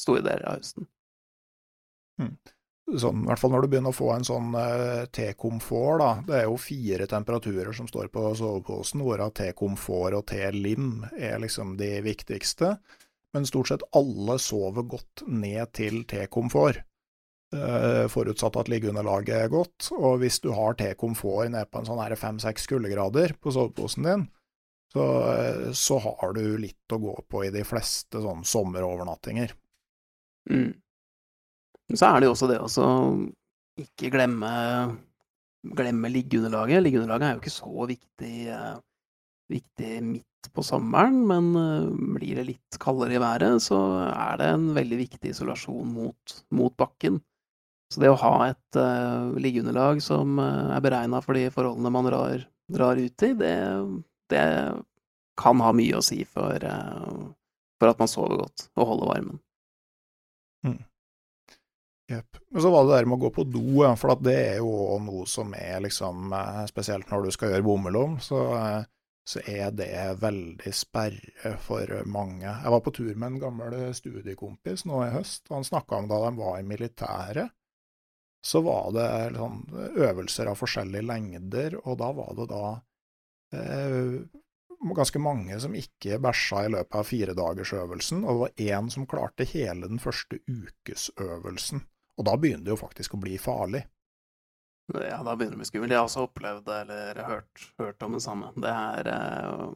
[0.01, 0.85] store deler av høsten.
[2.21, 2.35] Mm
[2.99, 6.11] sånn, i hvert fall når du begynner å få en sånn uh, T-komfort, da.
[6.27, 11.77] Det er jo fire temperaturer som står på soveposen, hvorav T-komfort og T-lim er liksom
[11.81, 12.75] de viktigste.
[13.35, 16.83] Men stort sett alle sover godt ned til T-komfort.
[17.51, 19.91] Uh, forutsatt at liggeunderlaget er godt.
[19.97, 24.29] Og hvis du har T-komfort ned på en sånn fem-seks kuldegrader på soveposen din,
[24.91, 29.55] så, uh, så, har du litt å gå på i de fleste sånn sommerovernattinger.
[30.51, 30.73] Mm.
[31.95, 32.69] Så er det jo også det å
[33.81, 34.51] ikke glemme,
[35.77, 36.83] glemme liggeunderlaget.
[36.85, 38.77] Liggeunderlaget er jo ikke så viktig, uh,
[39.51, 44.53] viktig midt på sommeren, men uh, blir det litt kaldere i været, så er det
[44.55, 47.21] en veldig viktig isolasjon mot, mot bakken.
[47.91, 52.47] Så det å ha et uh, liggeunderlag som er beregna for de forholdene man drar,
[52.71, 53.57] drar ut i, det,
[54.31, 54.47] det,
[55.41, 56.61] kan ha mye å si for,
[57.81, 59.39] for at man sover godt og holder varmen.
[60.67, 60.77] Mm.
[62.11, 62.37] Yep.
[62.51, 65.27] Men så var det der med å gå på do, for det er jo noe
[65.31, 68.89] som er liksom eh, Spesielt når du skal gjøre bommelom, så, eh,
[69.31, 72.49] så er det veldig sperre for mange.
[72.49, 76.11] Jeg var på tur med en gammel studiekompis nå i høst, og han snakka om
[76.11, 77.55] da de var i militæret.
[78.43, 79.63] Så var det sånn,
[80.01, 82.65] øvelser av forskjellige lengder, og da var det da
[83.55, 84.15] eh,
[84.97, 89.47] ganske mange som ikke bæsja i løpet av firedagersøvelsen, og det var én som klarte
[89.53, 91.85] hele den første ukesøvelsen.
[92.21, 93.81] Og da begynner det jo faktisk å bli farlig.
[94.93, 95.95] Ja, da begynner det å bli skummelt.
[95.95, 98.51] Jeg har også opplevd det, eller hørt, hørt om det samme.
[98.61, 99.71] Det er eh,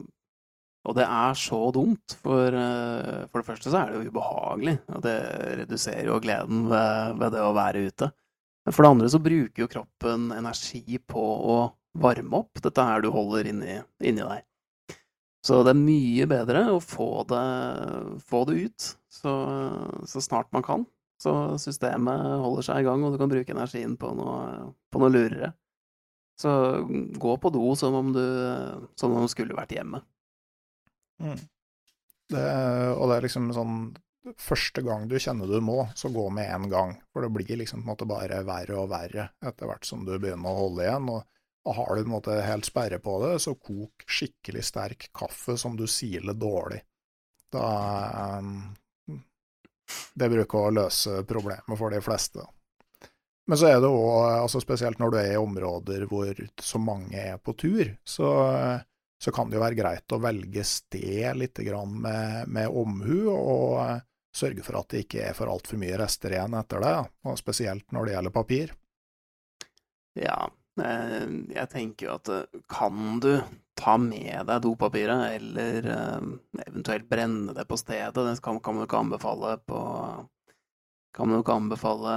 [0.85, 2.17] Og det er så dumt.
[2.21, 5.15] For, eh, for det første så er det jo ubehagelig, og det
[5.63, 8.11] reduserer jo gleden ved, ved det å være ute.
[8.65, 11.23] Men for det andre så bruker jo kroppen energi på
[11.55, 11.57] å
[12.01, 14.43] varme opp dette her du holder inni, inni deg.
[15.45, 17.45] Så det er mye bedre å få det,
[18.25, 19.33] få det ut så,
[20.09, 20.85] så, snart man kan.
[21.21, 25.13] Så systemet holder seg i gang, og du kan bruke energien på noe, på noe
[25.13, 25.53] lurere.
[26.39, 26.51] Så
[27.15, 28.25] gå på do som om du,
[28.99, 30.01] som om du skulle vært hjemme.
[31.23, 31.37] Mm.
[32.33, 32.47] Det,
[32.97, 33.77] og det er liksom sånn
[34.41, 36.95] Første gang du kjenner du må, så gå med en gang.
[37.13, 40.15] For det blir liksom på en måte bare verre og verre etter hvert som du
[40.15, 41.11] begynner å holde igjen.
[41.13, 41.27] Og,
[41.69, 45.59] og har du på en måte helt sperre på det, så kok skikkelig sterk kaffe
[45.61, 46.81] som du siler dårlig.
[47.53, 47.67] Da
[50.15, 52.45] Det bruker å løse problemet for de fleste.
[53.45, 57.19] Men så er det òg, altså spesielt når du er i områder hvor så mange
[57.19, 58.29] er på tur, så,
[59.21, 61.61] så kan det jo være greit å velge sted litt
[61.91, 64.01] med, med omhu, og
[64.35, 66.95] sørge for at det ikke er for altfor mye rester igjen etter det,
[67.29, 68.73] og spesielt når det gjelder papir.
[70.15, 70.39] Ja,
[70.81, 73.33] eh, jeg tenker jo at eh, kan du
[73.75, 76.29] ta med deg dopapiret, eller eh,
[76.67, 79.81] eventuelt brenne det på stedet, det kan, kan man jo ikke anbefale på
[81.15, 82.13] Kan man jo ikke anbefale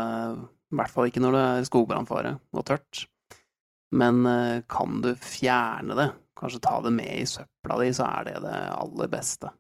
[0.69, 3.05] i hvert fall ikke når det er skogbrannfare og tørt.
[3.97, 8.27] Men eh, kan du fjerne det, kanskje ta det med i søpla di, så er
[8.29, 9.53] det det aller beste.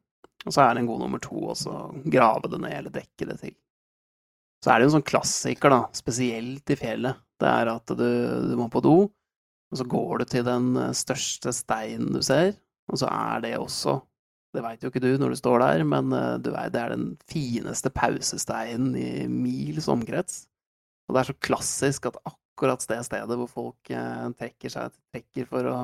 [0.45, 1.79] Og så er det en god nummer to også
[2.13, 3.55] grave det ned eller dekke det til.
[4.65, 7.23] Så er det jo en sånn klassiker, da, spesielt i fjellet.
[7.39, 8.09] Det er at du,
[8.51, 8.97] du må på do,
[9.69, 12.55] og så går du til den eh, største steinen du ser,
[12.89, 14.01] og så er det også
[14.57, 16.95] det veit jo ikke du når du står der, men eh, du vet, det er
[16.95, 20.47] den fineste pausesteinen i mils omkrets.
[21.09, 25.49] Og det er så klassisk at akkurat det stedet hvor folk eh, trekker seg trekker
[25.51, 25.79] for å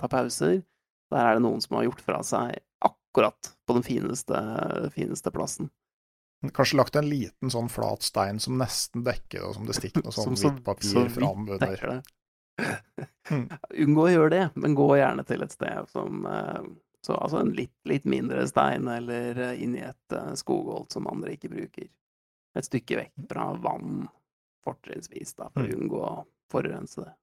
[0.00, 0.62] ta pauser,
[1.10, 2.56] der er det noen som har gjort fra seg
[2.86, 4.40] akkurat på den fineste,
[4.94, 5.70] fineste plassen.
[6.56, 10.14] Kanskje lagt en liten sånn flat stein som nesten dekker og som det stikker noe
[10.16, 12.00] sånn hvitt papir fram under.
[13.30, 13.46] Mm.
[13.86, 16.62] Unngå å gjøre det, men gå gjerne til et sted som eh,
[17.00, 21.48] så altså en litt, litt mindre stein, eller inn i et skogholt som andre ikke
[21.48, 21.86] bruker.
[22.58, 24.02] Et stykke vekk fra vann,
[24.66, 25.78] fortrinnsvis, da, for å mm.
[25.78, 26.12] unngå å
[26.52, 27.14] forurense det.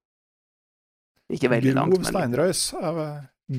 [1.36, 2.08] Ikke veldig grov langt.
[2.08, 3.00] Steinrøys er,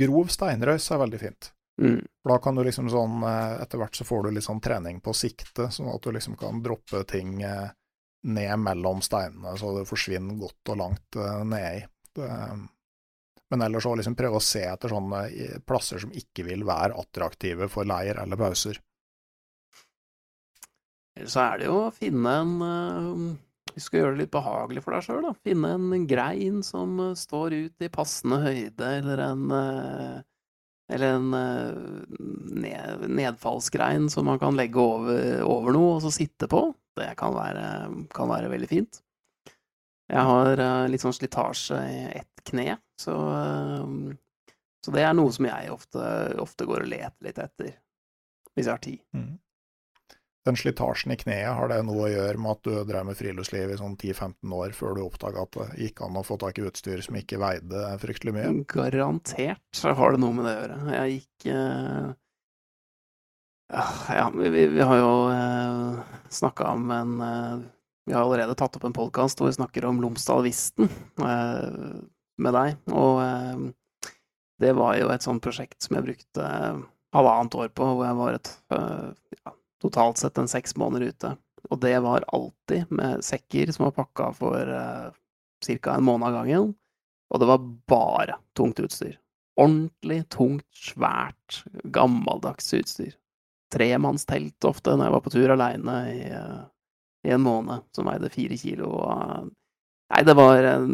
[0.01, 1.51] grov steinrøys er veldig fint.
[1.79, 2.01] Mm.
[2.19, 4.97] For da kan du liksom sånn eh, Etter hvert så får du litt sånn trening
[4.99, 7.69] på sikte, sånn at du liksom kan droppe ting eh,
[8.27, 11.85] ned mellom steinene, så det forsvinner godt og langt uh, nedi.
[13.49, 15.21] Men ellers så liksom prøve å se etter sånne
[15.65, 18.77] plasser som ikke vil være attraktive for leir eller pauser.
[21.27, 22.51] Så er det jo å finne en
[23.73, 25.33] Vi skal gjøre det litt behagelig for deg sjøl, da.
[25.45, 30.15] Finne en grein som eh, står ut i passende høyde, eller en eh,
[30.89, 36.63] eller en eh, nedfallsgrein som man kan legge over, over, noe og så sitte på.
[36.99, 37.65] Det kan være,
[38.15, 39.01] kan være veldig fint.
[40.09, 43.13] Jeg har litt sånn slitasje i ett kne, så,
[44.81, 46.01] så det er noe som jeg ofte,
[46.41, 47.75] ofte, går og leter litt etter,
[48.57, 49.03] hvis jeg har tid.
[49.13, 49.37] Mm
[50.49, 53.73] den slitasjen i kneet, har det noe å gjøre med at du drev med friluftsliv
[53.73, 56.65] i sånn 10-15 år før du oppdaga at det gikk an å få tak i
[56.69, 58.53] utstyr som ikke veide fryktelig mye?
[58.71, 60.79] Garantert har det noe med det å gjøre.
[60.95, 62.09] Jeg gikk uh...
[63.69, 65.99] Ja, vi, vi, har jo eh,
[66.33, 67.57] snakka om en eh,
[68.05, 70.89] Vi har allerede tatt opp en podkast hvor vi snakker om Lomsdal-Visten
[71.21, 71.99] uh,
[72.41, 72.79] med deg.
[72.89, 73.19] Og
[74.59, 76.47] det var jo et sånt prosjekt som jeg brukte
[77.13, 79.53] halvannet år på, hvor jeg var et ja,
[79.85, 81.35] totalt sett en seks måneder ute.
[81.69, 85.09] Og det var alltid med sekker som var pakka for eh,
[85.65, 85.95] ca.
[85.95, 86.73] en måned av gangen.
[87.29, 89.19] Og det var bare tungt utstyr.
[89.59, 93.13] Ordentlig tungt, svært, gammeldags utstyr.
[93.69, 96.61] Tremannstelt ofte når jeg var på tur aleine i, uh,
[97.27, 98.91] i, en måned, som veide fire kilo.
[98.97, 99.49] Og,
[100.13, 100.93] nei, det var en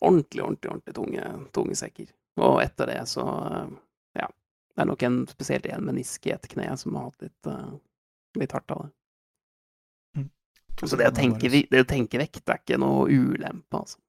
[0.00, 2.12] ordentlig, ordentlig, ordentlig tunge, tunge sekker.
[2.42, 3.72] Og etter det så uh,
[4.18, 7.52] ja, det er nok en, spesielt en menisk i ett kne som har hatt litt
[8.38, 8.90] litt hardt av det.
[10.20, 10.30] Mm.
[10.88, 14.00] Så det å, tenke, det å, tenke, vekt er ikke noe ulempe, altså.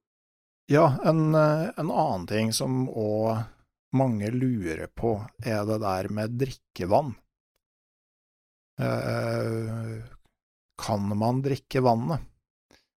[0.72, 3.44] Ja, en, eh, en annen ting som òg
[3.94, 7.12] mange lurer på, er det der med drikkevann.
[8.84, 10.04] Eh,
[10.84, 12.30] kan man drikke vannet?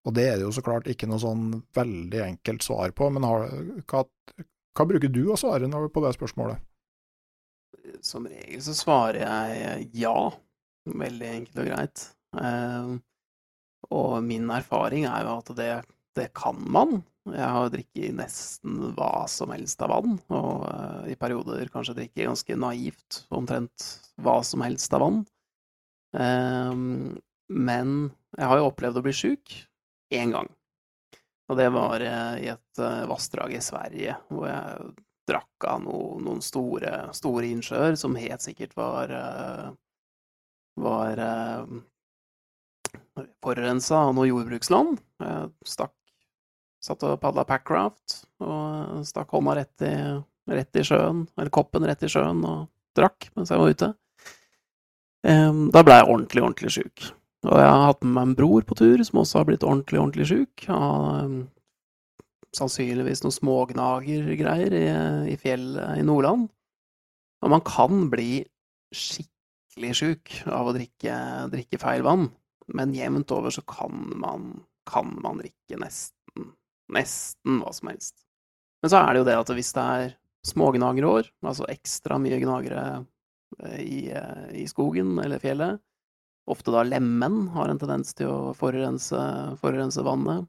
[0.05, 3.25] Og det er det jo så klart ikke noe sånn veldig enkelt svar på, men
[3.25, 3.47] har,
[3.89, 4.03] hva,
[4.77, 6.61] hva, bruker du å svare på det spørsmålet?
[8.05, 10.17] Som regel så svarer jeg ja.
[10.85, 12.03] Veldig enkelt og greit.
[12.37, 13.01] Uh,
[13.95, 15.71] og min erfaring er jo at det,
[16.19, 16.99] det kan man.
[17.33, 22.59] Jeg har drikket nesten hva som helst av vann, og i perioder kanskje drikke ganske
[22.61, 23.87] naivt omtrent
[24.21, 25.23] hva som helst av vann.
[26.15, 26.75] Uh,
[27.53, 27.95] men
[28.39, 29.57] jeg har jo opplevd å bli sjuk
[30.15, 30.51] én gang.
[31.53, 34.87] Og det var eh, i et vassdrag i Sverige, hvor jeg
[35.29, 39.13] drakk av no, noen store, store innsjøer som helt sikkert var
[40.75, 41.67] var eh,
[43.45, 44.99] forurensa av noe jordbruksland.
[45.23, 45.95] Jeg stakk
[46.85, 49.95] satt og padla packraft og stakk hånda rett i,
[50.53, 52.67] rett i sjøen, eller koppen rett i sjøen, og
[52.99, 53.93] drakk mens jeg var ute.
[55.25, 57.11] Um, da ble jeg ordentlig, ordentlig sjuk.
[57.45, 60.01] Og jeg har hatt med meg en bror på tur som også har blitt ordentlig,
[60.01, 60.67] ordentlig sjuk.
[60.73, 61.39] Av um,
[62.55, 64.85] sannsynligvis noen smågnagergreier i,
[65.33, 66.49] i fjellet i Nordland.
[67.45, 68.45] Og man kan bli
[68.95, 71.17] skikkelig sjuk av å drikke,
[71.53, 72.29] drikke, feil vann,
[72.73, 74.53] men jevnt over så kan man,
[74.89, 76.53] kan man drikke nesten,
[76.95, 78.17] nesten hva som helst.
[78.85, 80.15] Men så er det jo det at hvis det er
[80.45, 82.85] smågnagerår, altså ekstra mye gnagere
[83.79, 85.81] i, eh, i skogen eller fjellet,
[86.51, 89.21] ofte da lemen har en tendens til å forurense,
[89.61, 90.49] forurense vannet.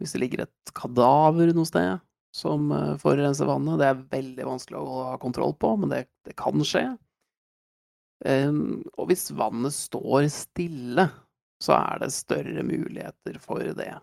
[0.00, 2.00] Hvis det ligger et kadaver noe sted
[2.36, 6.36] som eh, forurenser vannet, det er veldig vanskelig å ha kontroll på, men det, det
[6.40, 6.84] kan skje.
[8.20, 11.06] Um, og hvis vannet står stille,
[11.64, 13.94] så er det større muligheter for det.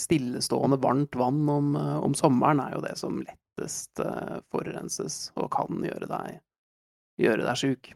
[0.00, 4.00] Stillestående varmt vann om, eh, om sommeren er jo det som lettest
[4.52, 6.38] forurenses og kan gjøre deg,
[7.20, 7.92] gjøre deg sjuk.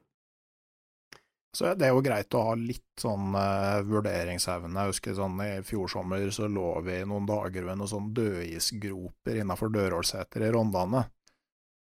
[1.55, 4.75] Så det er jo greit å ha litt sånn uh, vurderingsevne.
[4.75, 9.39] Jeg husker sånn i fjor sommer så lå vi noen dager ved noen sånn dødisgroper
[9.39, 11.05] innafor Dørålseter i Rondane.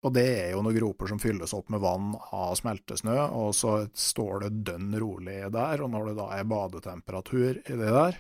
[0.01, 3.75] Og det er jo noen groper som fylles opp med vann av smeltesnø, og så
[3.93, 8.17] står det dønn rolig der, og når det da er badetemperatur i det der,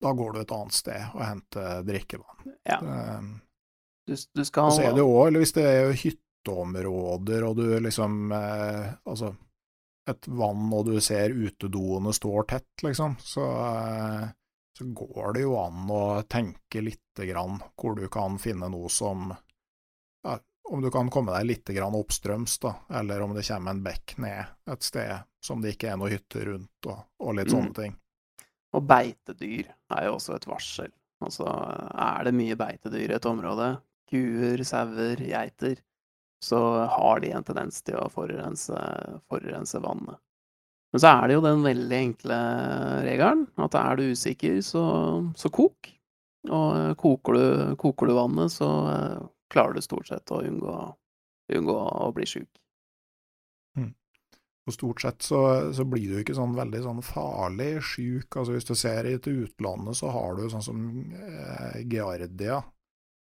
[0.00, 2.54] da går du et annet sted og henter drikkevann.
[2.64, 2.80] Ja.
[2.80, 3.34] Um,
[4.08, 4.70] du, du skal...
[4.70, 5.92] Og så er det jo òg, eller hvis det er
[6.40, 9.34] hytteområder, og du liksom eh, Altså
[10.10, 14.28] et vann, og du ser utedoene står tett, liksom, så, eh,
[14.78, 19.28] så går det jo an å tenke lite grann hvor du kan finne noe som
[20.24, 20.38] ja,
[20.70, 24.16] Om du kan komme deg litt grann oppstrøms, da, eller om det kommer en bekk
[24.18, 27.78] ned et sted som det ikke er noe hytte rundt, og, og litt sånne mm.
[27.78, 27.94] ting.
[28.74, 30.92] Og beitedyr er jo også et varsel.
[31.20, 33.72] Altså, er det mye beitedyr i et område,
[34.10, 35.80] kuer, sauer, geiter,
[36.40, 38.76] så har de en tendens til å forurense,
[39.28, 40.20] forurense vannet.
[40.90, 42.38] Men så er det jo den veldig enkle
[43.06, 44.84] regelen at er du usikker, så,
[45.38, 45.92] så kok.
[46.50, 47.44] Og koker du,
[47.78, 50.74] koker du, vannet, så uh, klarer du stort sett å unngå,
[51.52, 52.48] unngå å bli sjuk.
[53.78, 53.92] Mm.
[54.66, 55.42] Og stort sett så,
[55.76, 58.32] så, blir du ikke sånn veldig sånn farlig sjuk.
[58.32, 60.82] Altså hvis du ser i til utlandet, så har du sånn som
[61.12, 62.62] eh, Giardia,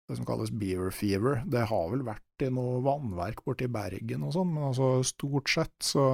[0.10, 1.42] det som kalles beaver fever.
[1.48, 5.76] Det har vel vært i noe vannverk borti Bergen og sånn, men altså stort sett
[5.84, 6.08] så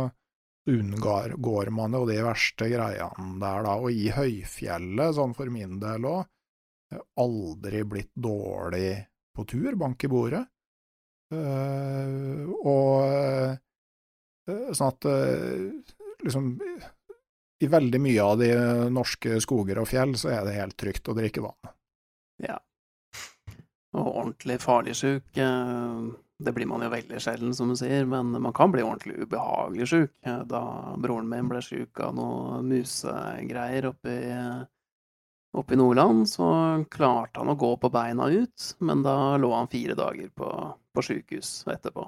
[0.70, 3.78] unngår man jo de verste greiene der, da.
[3.80, 6.28] Og i høyfjellet, sånn for min del òg,
[7.22, 8.94] aldri blitt dårlig
[9.36, 10.46] på tur, bank i bordet.
[11.30, 15.68] Uh, og uh, sånn at uh,
[16.26, 16.48] liksom
[17.62, 18.48] I veldig mye av de
[18.90, 21.70] norske skoger og fjell så er det helt trygt å drikke vann.
[22.42, 22.58] Ja,
[23.98, 26.10] og ordentlig farlig sjuk, eh,
[26.40, 29.90] det blir man jo veldig sjelden, som du sier, men man kan bli ordentlig ubehagelig
[29.92, 30.12] sjuk.
[30.24, 30.62] Eh, da
[31.02, 34.38] broren min ble sjuk av noe musegreier oppe i,
[35.60, 36.48] oppe i Nordland, så
[36.92, 40.54] klarte han å gå på beina ut, men da lå han fire dager på,
[40.96, 42.08] på sjukehus etterpå.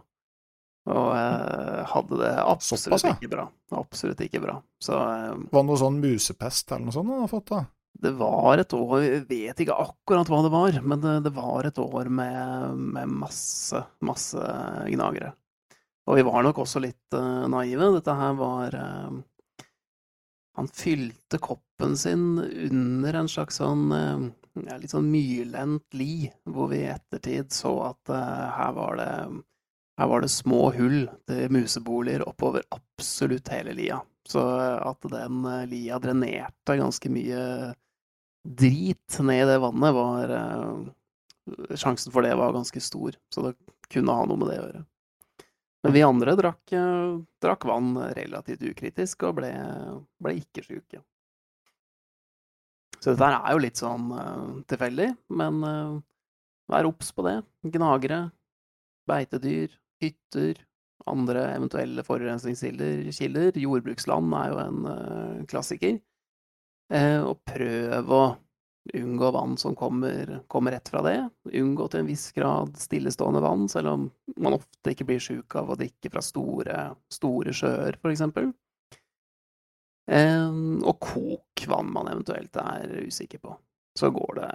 [0.90, 3.14] Og eh, hadde det absolutt Såpass, ja.
[3.20, 3.46] ikke bra.
[3.78, 4.56] Absolutt ikke bra.
[4.82, 7.66] Så eh, Var det noe sånn musepest eller noe sånt han har fått, da?
[7.94, 11.68] Det var et år, jeg vet ikke akkurat hva det var, men det, det var
[11.68, 14.42] et år med, med, masse, masse
[14.88, 15.34] gnagere.
[16.10, 17.92] Og vi var nok også litt uh, naive.
[17.98, 19.20] Dette her var uh,
[20.58, 24.26] Han fylte koppen sin under en slags sånn uh,
[24.82, 29.14] litt sånn myrlendt li, hvor vi i ettertid så at her var det
[30.02, 34.02] her var det små hull til museboliger oppover absolutt hele lia.
[34.28, 37.46] Så at den lia drenerte ganske mye
[38.44, 43.56] drit ned i det vannet, var uh, Sjansen for det var ganske stor, så det
[43.92, 44.84] kunne ha noe med det å gjøre.
[45.82, 49.52] Men vi andre drakk, uh, drakk vann relativt ukritisk og ble,
[50.22, 51.02] ble ikke sjuke.
[53.02, 55.64] Så dette er jo litt sånn uh, tilfeldig, men
[56.72, 57.40] vær obs på det.
[57.74, 58.28] Gnagere,
[59.10, 60.62] beitedyr, hytter,
[61.10, 63.58] andre eventuelle forurensningskilder.
[63.58, 65.98] Jordbruksland er jo en klassiker.
[66.92, 68.24] Eh, og prøv å
[68.98, 71.18] unngå vann som kommer, kommer, rett fra det.
[71.54, 74.10] Unngå til en viss grad stillestående vann, selv om
[74.42, 76.84] man ofte ikke blir sjuk av å drikke fra store,
[77.14, 78.26] store sjøer, f.eks.
[80.12, 80.50] Eh,
[80.82, 83.56] og kok vann man eventuelt er usikker på.
[84.00, 84.52] Så går det,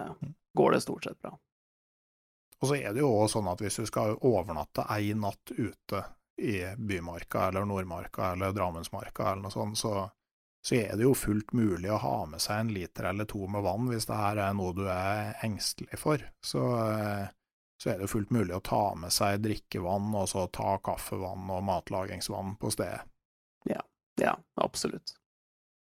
[0.57, 1.33] går det stort sett bra.
[2.57, 6.03] Og så er det jo også sånn at hvis du skal overnatte ei natt ute
[6.41, 10.07] i Bymarka eller Nordmarka eller Drammensmarka eller noe sånt, så
[10.67, 13.63] så er det jo fullt mulig å ha med seg en liter eller to med
[13.63, 16.25] vann hvis det her er noe du er engstelig for.
[16.43, 17.29] Så, eh,
[17.79, 21.47] så er det jo fullt mulig å ta med seg drikkevann, og så ta kaffevann
[21.55, 22.99] og matlagingsvann på stedet.
[23.71, 23.79] Ja,
[24.19, 25.15] ja, absolutt.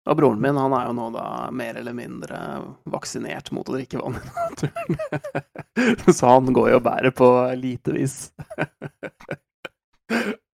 [0.06, 2.38] Og broren min han er jo nå da mer eller mindre
[2.86, 6.14] vaksinert mot å drikke vann i naturen.
[6.20, 8.30] Så han går jo og bærer på litevis.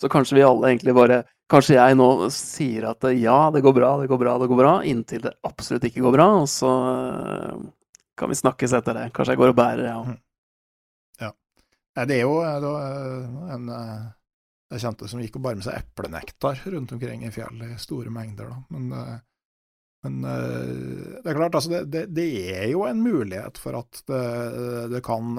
[0.00, 3.94] Så kanskje vi alle egentlig bare Kanskje jeg nå sier at ja, det går bra,
[4.02, 7.62] det går bra, det går bra, inntil det absolutt ikke går bra, og så eh,
[8.20, 9.06] kan vi snakkes etter det.
[9.16, 9.94] Kanskje jeg går og bærer, ja.
[10.02, 10.10] òg.
[11.24, 11.30] Ja.
[12.04, 13.72] Det er jo en
[14.68, 18.12] jeg kjente som gikk og bar med seg eplenektar rundt omkring i fjellet i store
[18.12, 18.52] mengder.
[18.52, 18.60] Da.
[18.76, 19.16] Men, eh,
[20.04, 20.74] men eh,
[21.22, 22.28] det er klart, altså det, det, det,
[22.58, 24.20] er jo en mulighet for at det,
[24.92, 25.32] det kan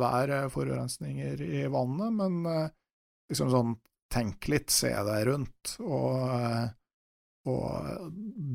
[0.00, 2.40] være forurensninger i vannet, men
[3.30, 3.76] liksom sånn
[4.12, 5.76] tenk litt, se deg rundt.
[5.82, 6.70] Og,
[7.50, 8.08] og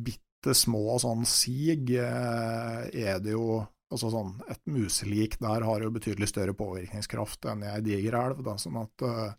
[0.08, 3.62] bitte små sånn sig eh, er det jo
[3.92, 8.38] Altså sånn, Et muselik der har jo betydelig større påvirkningskraft enn i ei diger elv,
[8.46, 9.34] da, sånn at uh,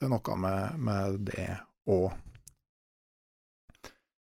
[0.00, 1.48] det er noe med, med det
[1.92, 2.06] òg.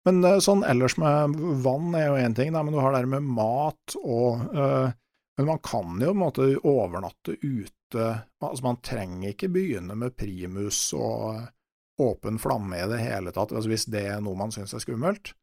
[0.06, 3.32] Men sånn ellers med vann er jo én ting, da, men du har det med
[3.38, 4.92] mat og uh,
[5.40, 10.16] Men man kan jo på en måte overnatte ute Altså, man trenger ikke begynne med
[10.18, 11.44] primus og
[12.02, 13.54] åpen flamme i det hele tatt.
[13.54, 15.36] Altså, hvis det er noe man syns er skummelt,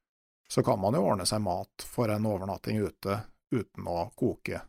[0.50, 3.22] så kan man jo ordne seg mat for en overnatting ute
[3.52, 4.60] uten å koke.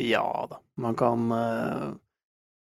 [0.00, 1.88] Ja da, man kan uh,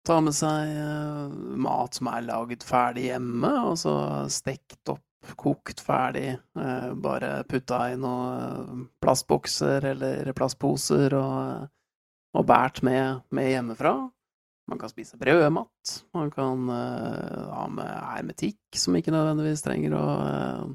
[0.06, 3.96] ta med seg uh, mat som er laget ferdig hjemme, og så
[4.34, 5.04] stekt opp,
[5.38, 6.38] kokt ferdig.
[7.04, 11.66] Bare putta i noen plastbokser eller plastposer og
[12.38, 13.96] og båret med, med, hjemmefra.
[14.68, 15.94] Man kan spise brødmat.
[16.14, 20.66] Man kan uh, ha med hermetikk, som ikke nødvendigvis trenger å, uh,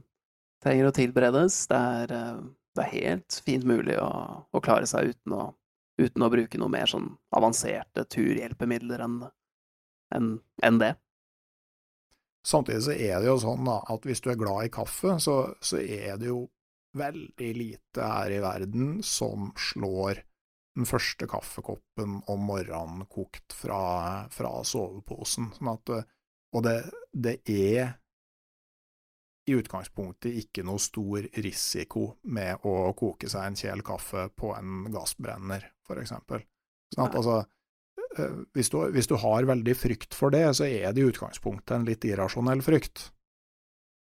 [0.65, 1.59] trenger å tilberedes.
[1.71, 2.41] Det er, uh,
[2.77, 4.09] det er, helt fint mulig å,
[4.49, 5.45] å klare seg uten å,
[6.01, 9.23] uten å, bruke noe mer sånn avanserte turhjelpemidler enn
[10.13, 10.35] en,
[10.65, 10.95] en det.
[12.45, 15.37] Samtidig så er det jo sånn da, at hvis du er glad i kaffe, så,
[15.63, 16.43] så er det jo
[16.99, 20.21] veldig lite her i verden som slår
[20.77, 25.51] den første kaffekoppen om morgenen kokt fra, fra soveposen.
[25.57, 26.07] Sånn at, eh,
[26.57, 26.77] og det,
[27.13, 27.93] det, er
[29.49, 34.87] i utgangspunktet ikke noe stor risiko med å koke seg en kjel kaffe på en
[34.93, 36.15] gassbrenner, f.eks.
[36.95, 37.41] Sånn at altså
[38.19, 41.77] eh, hvis du, hvis du, har veldig frykt for det, så er det i utgangspunktet
[41.77, 43.11] en litt irrasjonell frykt.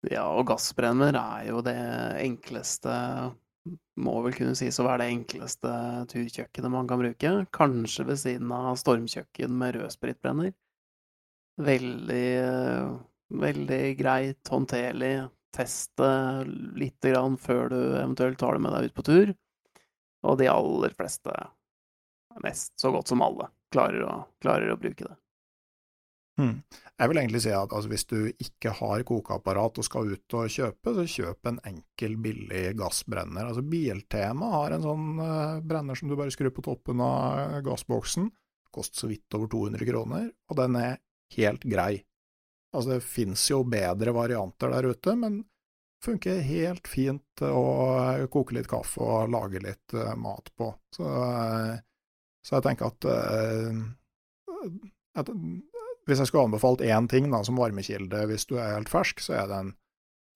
[0.08, 1.80] Ja, og gassbrenner er jo det
[2.22, 2.94] enkleste
[4.00, 5.74] må vel kunne sies å være det enkleste
[6.12, 7.34] turkjøkkenet man kan bruke.
[7.56, 10.54] Kanskje ved siden av stormkjøkken med rødspritbrenner.
[11.60, 12.30] Veldig,
[13.44, 15.14] veldig greit, håndterlig.
[15.56, 16.10] Teste
[16.78, 19.34] lite grann før du eventuelt tar det med deg ut på tur.
[20.30, 21.34] Og de aller fleste,
[22.44, 24.14] mest så godt som alle, klarer å,
[24.44, 25.16] klarer å bruke det.
[26.40, 26.62] Hmm.
[27.00, 30.52] Jeg vil egentlig si at altså, hvis du ikke har kokeapparat og skal ut og
[30.52, 33.50] kjøpe, så kjøp en enkel, billig gassbrenner.
[33.50, 38.30] Altså Biltema har en sånn uh, brenner som du bare skrur på toppen av gassboksen.
[38.72, 41.00] Koster så vidt over 200 kroner, og den er
[41.36, 41.94] helt grei.
[42.76, 45.42] Altså det finnes jo bedre varianter der ute, men
[46.04, 47.64] funker helt fint å
[48.32, 50.72] koke litt kaffe og lage litt uh, mat på.
[50.96, 51.80] Så, uh,
[52.44, 53.10] så, jeg tenker at,
[55.20, 55.32] at
[56.10, 59.38] hvis jeg skulle anbefalt én ting da, som varmekilde hvis du er helt fersk, så
[59.42, 59.74] er det en,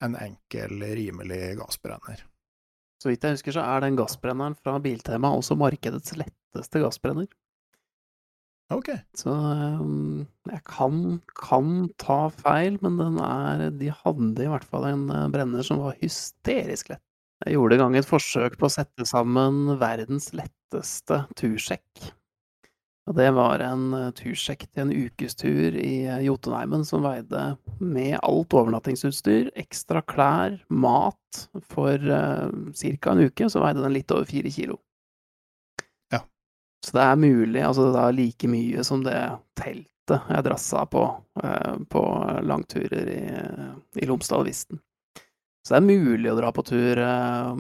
[0.06, 2.24] en enkel, rimelig gassbrenner.
[3.04, 7.28] Så vidt jeg husker, så er den gassbrenneren fra Biltema også markedets letteste gassbrenner.
[8.72, 8.94] Ok.
[9.18, 11.02] Så um, jeg kan,
[11.36, 15.82] kan, ta feil, men den er De hadde i hvert fall en eh, brenner som
[15.84, 17.04] var hysterisk lett.
[17.44, 22.14] Jeg gjorde i gang et forsøk på å sette sammen verdens letteste tursjekk.
[23.04, 28.16] Og det var en eh, tursjekk til en ukestur i eh, Jotunheimen som veide, med
[28.24, 31.20] alt overnattingsutstyr, ekstra klær, mat,
[31.68, 33.12] for uh, eh, ca.
[33.12, 34.78] en uke, så veide den litt over fire kilo.
[36.14, 36.22] Ja.
[36.86, 39.18] Så det er mulig, altså det er like mye som det
[39.60, 41.04] teltet jeg drassa på
[41.44, 42.04] uh, på
[42.48, 43.24] langturer i,
[44.00, 44.80] i Lomsdal-Visten.
[45.64, 47.52] Så det er mulig å dra på tur uh,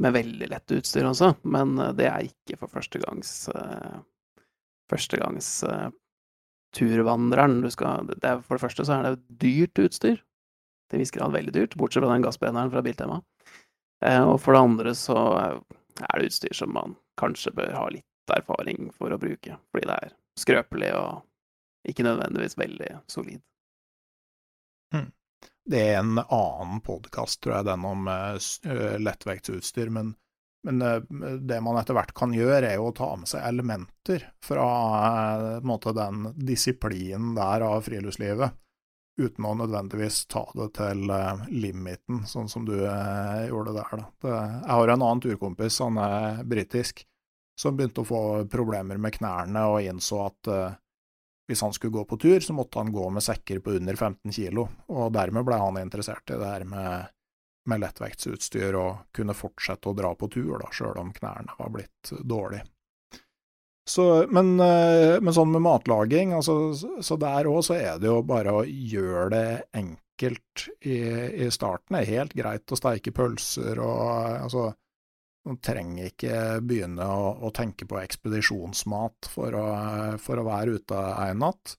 [0.00, 4.00] med veldig lett utstyr også, men det er ikke for førstegangs uh,
[4.92, 5.88] førstegangs uh,
[6.76, 7.60] turvandreren.
[7.64, 10.22] Du skal, det er, for det første så er det dyrt utstyr.
[10.92, 13.22] Til viss grad veldig dyrt, bortsett fra den gassbrenneren fra Biltema.
[14.04, 18.32] Uh, og for det andre så er det utstyr som man kanskje bør ha litt
[18.32, 23.42] erfaring for å bruke, fordi det er skrøpelig og ikke nødvendigvis veldig solid.
[24.92, 25.08] Mm.
[25.72, 29.90] det er en annen podkast, tror jeg, den om uh, lettvektsutstyr.
[29.94, 30.14] Men,
[30.66, 34.26] men uh, det man etter hvert kan gjøre, er jo å ta med seg elementer
[34.44, 34.66] fra
[35.66, 38.58] måte, den disiplinen der av friluftslivet,
[39.20, 41.04] uten å nødvendigvis ta det til
[41.52, 43.90] limiten, sånn som du gjorde der.
[44.00, 44.06] Da.
[44.24, 47.04] Jeg har en annen turkompis, han er britisk,
[47.60, 50.48] som begynte å få problemer med knærne og innså at
[51.52, 54.32] hvis han skulle gå på tur, så måtte han gå med sekker på under 15
[54.32, 57.10] kilo, og dermed ble han interessert i det her med,
[57.70, 62.12] med lettvektsutstyr og kunne fortsette å dra på tur, da, sjøl om knærne var blitt
[62.20, 62.66] dårlige.
[63.88, 68.20] Så, men, eh, men, sånn med matlaging, altså, så der òg så er det jo
[68.26, 71.00] bare å gjøre det enkelt i,
[71.46, 71.96] i starten.
[71.96, 73.98] Det er helt greit å steike pølser og
[74.44, 74.68] altså
[75.48, 79.66] man trenger ikke begynne å, å tenke på ekspedisjonsmat for å,
[80.22, 81.74] for å være ute en natt.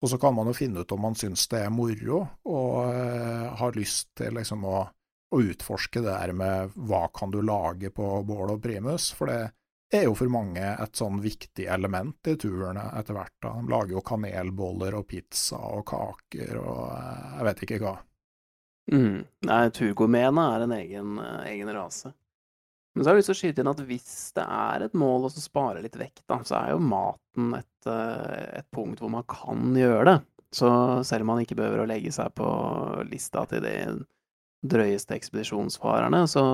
[0.00, 3.50] Og så kan man jo finne ut om man syns det er moro, og uh,
[3.58, 4.84] har lyst til liksom å,
[5.30, 9.40] å, utforske det der med hva kan du lage på bål og primus, for det
[9.90, 13.36] er jo for mange et sånn viktig element i turene etter hvert.
[13.42, 13.56] Da.
[13.58, 17.96] De lager jo kanelboller og pizza og kaker og uh, jeg vet ikke hva.
[18.90, 19.20] Mm.
[19.46, 22.12] Nei, turgourmetene er en egen, uh, egen rase.
[22.94, 25.28] Men så har jeg lyst til å skyte inn at hvis det er et mål
[25.28, 29.26] å spare litt vekt, da, så er jo maten et, eh, et, punkt hvor man
[29.30, 30.16] kan gjøre det.
[30.58, 30.70] Så
[31.06, 32.48] selv om man ikke behøver å legge seg på
[33.06, 33.76] lista til de
[34.66, 36.44] drøyeste ekspedisjonsfarerne, så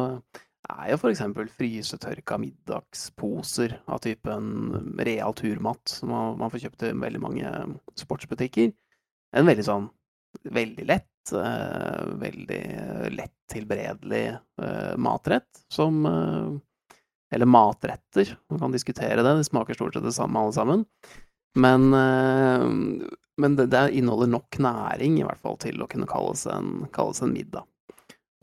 [0.66, 1.22] er jo f.eks.
[1.56, 7.52] frysetørka middagsposer av typen real turmat, som man får kjøpt i veldig mange
[7.98, 8.72] sportsbutikker,
[9.36, 9.90] en veldig sånn
[10.42, 12.62] veldig lett uh, veldig
[13.10, 16.56] lett tilberedelig uh, matrett som uh,
[17.30, 20.84] Eller matretter, man kan diskutere det, de smaker stort sett det samme alle sammen.
[21.58, 26.84] Men, men det, det, inneholder nok næring, i hvert fall, til å kunne kalles en,
[26.94, 27.66] kalles en middag.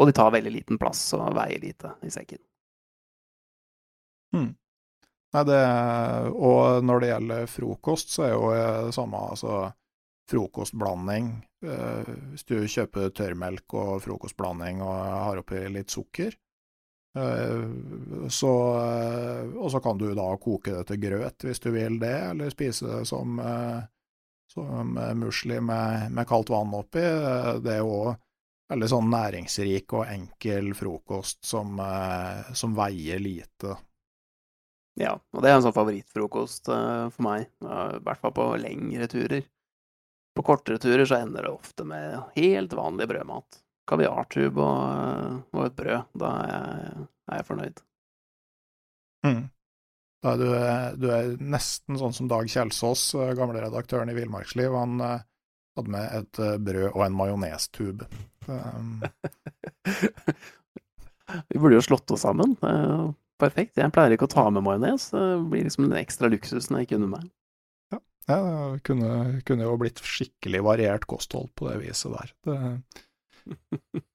[0.02, 2.42] Og de tar veldig liten plass og veier lite i sekken.
[4.34, 4.52] Hmm.
[5.34, 5.62] Nei, det,
[6.34, 8.50] og når det gjelder frokost, så er jo
[8.88, 9.64] det samme, altså
[10.30, 11.30] frokostblanding.
[11.66, 16.36] Eh, hvis du kjøper tørrmelk og frokostblanding og har oppi litt sukker,
[17.18, 17.66] eh,
[18.30, 22.16] så, eh, og så kan du da koke det til grøt hvis du vil det,
[22.32, 23.42] eller spise det som,
[24.54, 27.04] som musli med, med, kaldt vann oppi.
[27.64, 28.14] Det er òg
[28.72, 31.82] veldig sånn næringsrik og enkel frokost som,
[32.56, 33.76] som, veier lite.
[35.00, 39.44] Ja, og det er en sånn favorittfrokost for meg, i hvert fall på lengre turer.
[40.34, 43.60] På kortere turer så ender det ofte med helt vanlig brødmat.
[43.90, 46.14] Kaviartube og, og et brød.
[46.18, 47.84] Da er jeg, er jeg fornøyd.
[49.28, 49.44] Mm.
[50.24, 50.48] Da er du,
[51.04, 54.74] du, er nesten sånn som Dag Kjelsås, eh, gamle redaktøren i Villmarksliv.
[54.74, 58.08] Han hadde med et brød og en majonestube.
[58.48, 59.04] Um.
[61.50, 62.50] Vi burde jo slått oss sammen.
[62.64, 63.78] Uh, perfekt.
[63.80, 65.02] Jeg pleier ikke å ta med majones.
[65.14, 67.24] Det blir liksom den ekstra luksusen jeg kunne med.
[68.26, 68.38] Ja,
[68.72, 72.30] det kunne, kunne, jo blitt skikkelig variert kosthold på det viset der.
[72.48, 72.58] Det...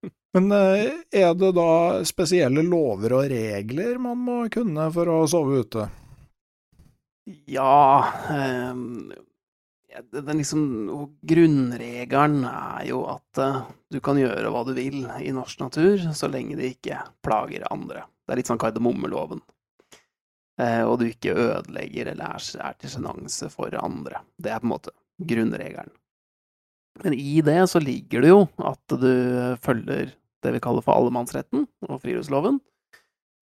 [0.36, 1.70] Men eh, er det da
[2.08, 5.88] spesielle lover og regler man må kunne for å sove ute?
[7.48, 9.12] Ja um,
[10.12, 10.62] den liksom,
[11.28, 16.30] Grunnregelen er jo at uh, du kan gjøre hva du vil i norsk natur, så
[16.30, 18.04] lenge det ikke plager andre.
[18.26, 19.40] Det er litt sånn kardemommeloven.
[20.58, 24.24] Eh, og du ikke ødelegger eller er til sjenanse for andre.
[24.42, 25.94] Det er på en måte grunnregelen.
[27.04, 29.12] Men i det så ligger det jo at du
[29.62, 30.10] følger
[30.42, 32.58] det vi kaller for allemannsretten og friluftsloven,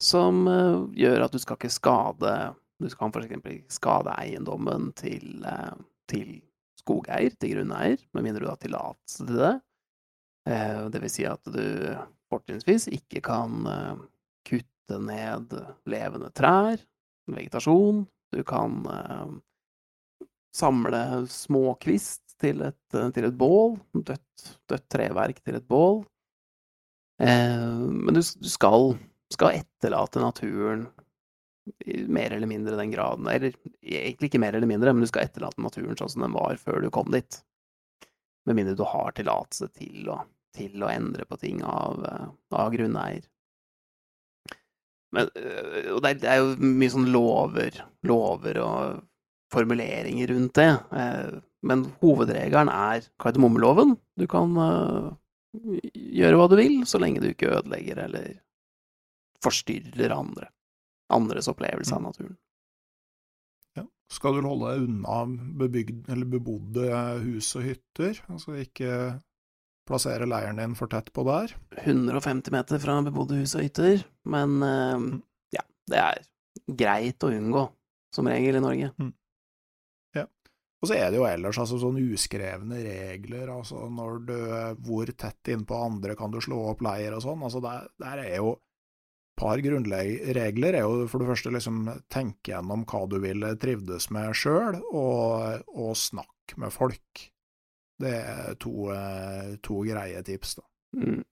[0.02, 2.36] som eh, gjør at du skal ikke skade
[2.76, 3.32] Du kan f.eks.
[3.32, 5.72] ikke skade eiendommen til, eh,
[6.10, 6.40] til
[6.80, 9.54] skogeier, til grunneier, med mindre du har tillatelse til det.
[10.92, 11.64] Det vil si at du
[12.30, 13.66] fortrinnsvis ikke kan
[14.46, 15.56] kutte ned
[15.90, 16.78] levende trær,
[17.30, 18.04] vegetasjon.
[18.34, 19.26] Du kan eh,
[20.56, 21.00] samle
[21.30, 23.78] småkvist til eh, til et bål.
[23.94, 26.04] Dødt, dødt, treverk til et bål.
[27.22, 28.96] Eh, men du skal,
[29.32, 30.86] skal, etterlate naturen
[31.84, 35.26] i mer eller mindre den graden Eller egentlig ikke mer eller mindre, men du skal
[35.26, 37.40] etterlate naturen sånn som den var før du kom dit.
[38.46, 40.06] Med mindre du har tillatelse til,
[40.54, 43.26] til, å endre på ting av, eh, av grunneier.
[45.16, 49.04] Men, øh, og det er, det er, jo mye sånn lover, lover og
[49.54, 50.70] formuleringer rundt det.
[51.02, 53.96] Eh, men hovedregelen er kardemommeloven.
[54.14, 58.36] Du kan gjøre hva du vil, så lenge du ikke ødelegger eller
[59.42, 60.50] forstyrrer andre.
[61.12, 62.06] Andres opplevelse av mm.
[62.08, 62.36] naturen.
[63.76, 63.84] Ja.
[64.10, 65.20] Skal du holde deg unna
[65.60, 66.90] bebygd, eller bebodde
[67.22, 68.18] hus og hytter?
[68.32, 68.90] Altså ikke
[69.86, 71.52] plassere leiren din for tett på der.
[71.84, 75.20] 150 meter fra bebodde hus og hytter, men eh, Mm.
[75.54, 76.24] ja, det er
[76.66, 77.68] greit å unngå,
[78.14, 78.90] som regel i Norge.
[80.16, 80.24] Ja,
[80.82, 84.36] Og så er det jo ellers altså sånn uskrevne regler, altså når du
[84.88, 87.42] Hvor tett innpå andre kan du slå opp leir og sånn.
[87.46, 88.56] Altså der, der er jo
[89.36, 90.74] par grunnregler.
[90.74, 95.62] er jo for det første liksom tenke gjennom hva du vil trivdes med sjøl, og,
[95.76, 97.26] og snakk med folk.
[98.00, 100.66] Det er to, eh, to greie tips, da.
[100.96, 101.22] Mm.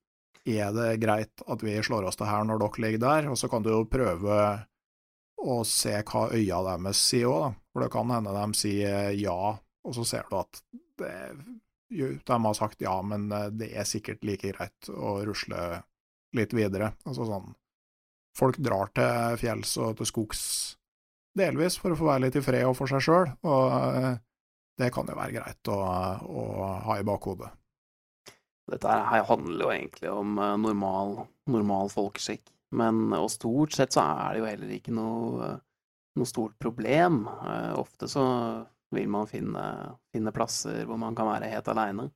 [0.45, 3.29] Er det greit at vi slår oss til her når dere ligger der?
[3.33, 4.39] Og så kan du jo prøve
[5.45, 7.51] å se hva øya deres sier òg, da.
[7.73, 9.39] For det kan hende de sier ja,
[9.85, 10.63] og så ser du at
[11.01, 11.15] det,
[11.93, 15.83] jo, de har sagt ja, men eh, det er sikkert like greit å rusle
[16.35, 16.93] litt videre.
[17.07, 17.53] Altså sånn
[18.35, 20.45] Folk drar til fjells og til skogs
[21.39, 24.15] delvis for å få være litt i fred og for seg sjøl, og eh,
[24.79, 25.79] det kan jo være greit å,
[26.23, 26.43] å
[26.87, 27.51] ha i bakhodet.
[28.71, 31.17] Dette her handler jo egentlig om eh, normal,
[31.51, 35.51] normal folkeskikk, men og stort sett så er det jo heller ikke noe,
[36.19, 37.25] noe stort problem.
[37.29, 38.25] Eh, Ofte så
[38.95, 39.65] vil man finne,
[40.15, 42.09] finne plasser hvor man kan være helt aleine.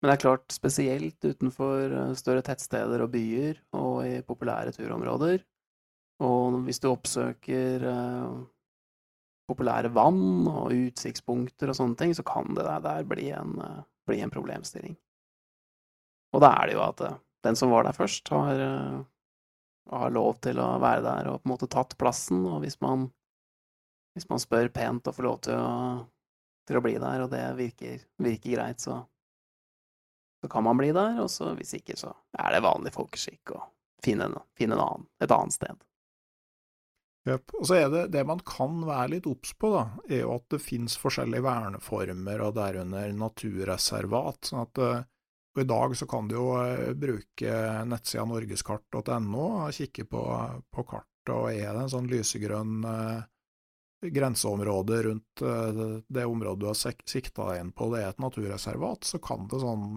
[0.00, 5.44] Men det er klart, spesielt utenfor eh, større tettsteder og byer, og i populære turområder.
[6.22, 8.42] Og hvis du oppsøker eh,
[9.48, 14.20] populære vann og utsiktspunkter og sånne ting, så kan det der, bli, en, eh, bli
[14.24, 14.96] en problemstilling.
[16.34, 19.02] Og da er det jo at eh, den som var der først, har, eh,
[19.92, 23.10] har lov til å være der og på en måte tatt plassen, og hvis man,
[24.16, 25.72] hvis man spør pent og får lov til å,
[26.68, 29.02] til å bli der, og det virker, virker greit, så,
[30.40, 33.60] så kan man bli der, og så hvis ikke, så er det vanlig folkeskikk å
[34.04, 35.84] finne, finne en annen, et annet sted.
[37.24, 37.54] Yep.
[37.56, 40.44] Og så er det det man kan være litt obs på, da, er jo at
[40.52, 44.50] det finnes forskjellige verneformer, og derunder naturreservat.
[44.50, 45.04] sånn at eh,
[45.54, 50.22] og I dag så kan du jo eh, bruke nettsida norgeskart.no og kikke på,
[50.74, 56.66] på kartet, og er det en sånn lysegrønn eh, grenseområde rundt eh, det området du
[56.72, 59.94] har sik sikta deg inn på, det er et naturreservat, så kan det sånn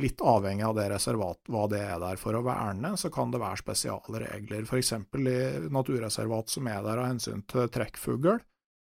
[0.00, 3.42] Litt avhengig av det reservat, hva det er der for å verne, så kan det
[3.42, 4.64] være spesialregler.
[4.68, 8.38] For eksempel i naturreservat som er der av hensyn til trekkfugl,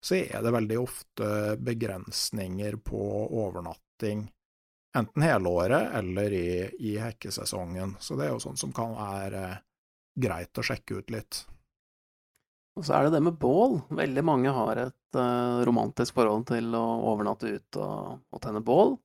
[0.02, 1.26] så er det veldig ofte
[1.62, 4.26] begrensninger på overnatting,
[4.98, 6.48] enten hele året eller i,
[6.90, 7.96] i hekkesesongen.
[8.02, 9.46] Så det er jo sånn som kan være
[10.18, 11.44] greit å sjekke ut litt.
[12.76, 13.78] Og så er det det med bål.
[13.92, 18.96] Veldig mange har et eh, romantisk forhold til å overnatte ute og, og tenne bål.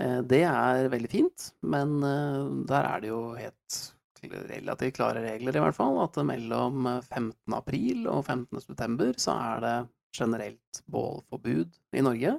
[0.00, 3.78] Eh, det er veldig fint, men eh, der er det jo helt
[4.28, 6.00] relativt klare regler, i hvert fall.
[6.02, 7.32] At mellom 15.
[7.54, 8.60] april og 15.
[8.64, 9.76] september så er det
[10.18, 12.38] generelt bålforbud i Norge.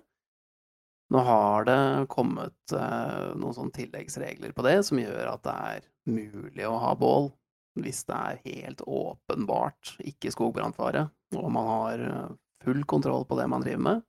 [1.09, 5.87] Nå har det kommet eh, noen sånne tilleggsregler på det, som gjør at det er
[6.09, 7.31] mulig å ha bål
[7.79, 11.05] hvis det er helt åpenbart ikke skogbrannfare,
[11.37, 12.35] og man har eh,
[12.65, 14.05] full kontroll på det man driver med.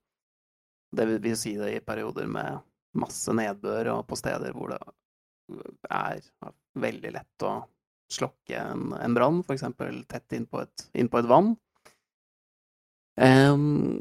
[0.91, 2.59] Det vil si det i perioder med
[2.97, 4.81] masse nedbør, og på steder hvor det
[5.91, 6.21] er
[6.79, 7.55] veldig lett å
[8.11, 9.63] slokke en, en brann, f.eks.
[10.11, 11.53] tett innpå et, inn på et vann.
[13.21, 13.99] Um,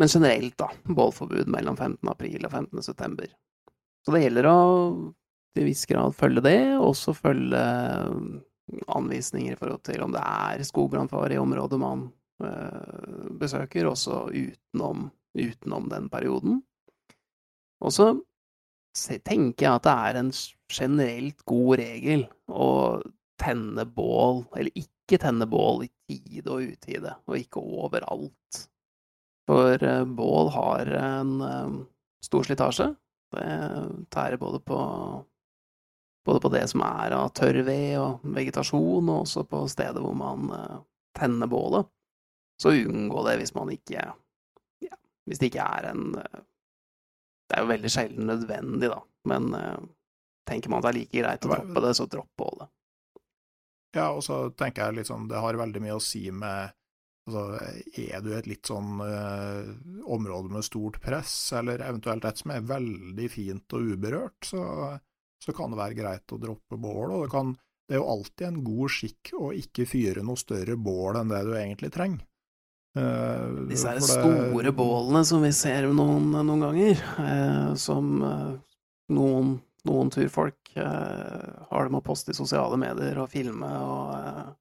[0.00, 2.08] men generelt, da, bålforbud mellom 15.
[2.08, 2.82] april og 15.
[2.84, 3.32] september.
[4.04, 4.60] Så det gjelder å
[5.56, 7.60] til viss grad følge det, og også følge
[8.94, 12.06] anvisninger i forhold til om det er skogbrannfare i området man
[12.44, 16.60] øh, besøker, også utenom, utenom den perioden.
[17.80, 17.94] Og
[19.24, 20.30] tenker jeg at det er en
[20.70, 23.00] generelt god regel å
[23.40, 28.64] tenne bål, eller ikke tenne bål i tide og utide, og ikke overalt.
[29.50, 31.78] For uh, bål har en uh,
[32.22, 32.90] stor slitasje.
[33.30, 33.46] Det
[34.10, 34.78] tærer både på,
[36.26, 40.14] både på det som er av tørr ved og vegetasjon, og også på stedet hvor
[40.18, 40.78] man uh,
[41.18, 41.88] tenner bålet.
[42.60, 44.02] Så unngå det hvis man ikke
[44.84, 46.10] ja, Hvis det ikke er en
[47.50, 49.78] det er jo veldig sjelden nødvendig, da, men uh,
[50.46, 52.70] tenker man at det er like greit å droppe det, så dropp bålet.
[53.96, 56.70] Ja, og så tenker jeg liksom det har veldig mye å si med
[57.26, 57.42] altså,
[57.98, 59.66] Er du et litt sånn uh,
[60.06, 64.62] område med stort press, eller eventuelt et som er veldig fint og uberørt, så,
[65.42, 67.16] så kan det være greit å droppe bål.
[67.16, 67.54] Og det, kan,
[67.90, 71.44] det er jo alltid en god skikk å ikke fyre noe større bål enn det
[71.50, 72.29] du egentlig trenger.
[72.98, 78.56] Uh, Disse det, store bålene som vi ser noen, noen ganger, uh, som uh,
[79.14, 84.52] noen, noen, turfolk har det med å poste i sosiale medier og filme og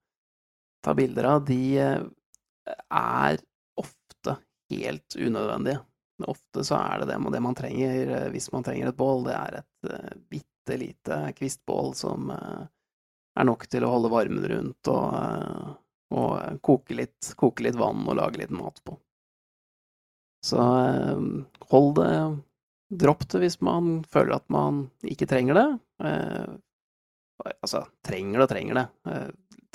[0.81, 3.37] ta bilder av, de er
[3.77, 4.33] ofte
[4.73, 5.83] helt unødvendige.
[6.25, 9.59] Ofte så er det det, det man trenger hvis man trenger et bål, det er
[9.59, 9.93] et
[10.33, 15.13] bitte lite kvistbål som er nok til å holde varmen rundt og,
[16.09, 18.97] og koke, litt, koke litt vann og lage litt mat på.
[20.45, 21.25] Så eh,
[21.71, 22.11] hold det
[22.89, 25.67] Dropp det hvis man føler at man ikke trenger det.
[26.09, 28.85] Eh, altså, trenger det og trenger det.
[29.11, 29.27] Eh,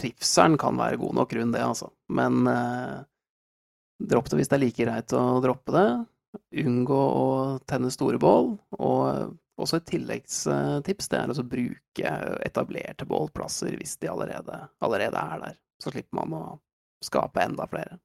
[0.02, 1.92] trivselen kan være god nok rundt det, altså.
[2.10, 2.96] Men eh,
[4.02, 5.86] dropp det hvis det er like greit å droppe det.
[6.64, 7.28] Unngå å
[7.70, 8.56] tenne store bål.
[8.82, 15.44] Og også et tilleggstips det er å bruke etablerte bålplasser hvis de allerede, allerede er
[15.46, 15.60] der.
[15.84, 16.44] Så slipper man å
[17.04, 17.98] skape enda flere.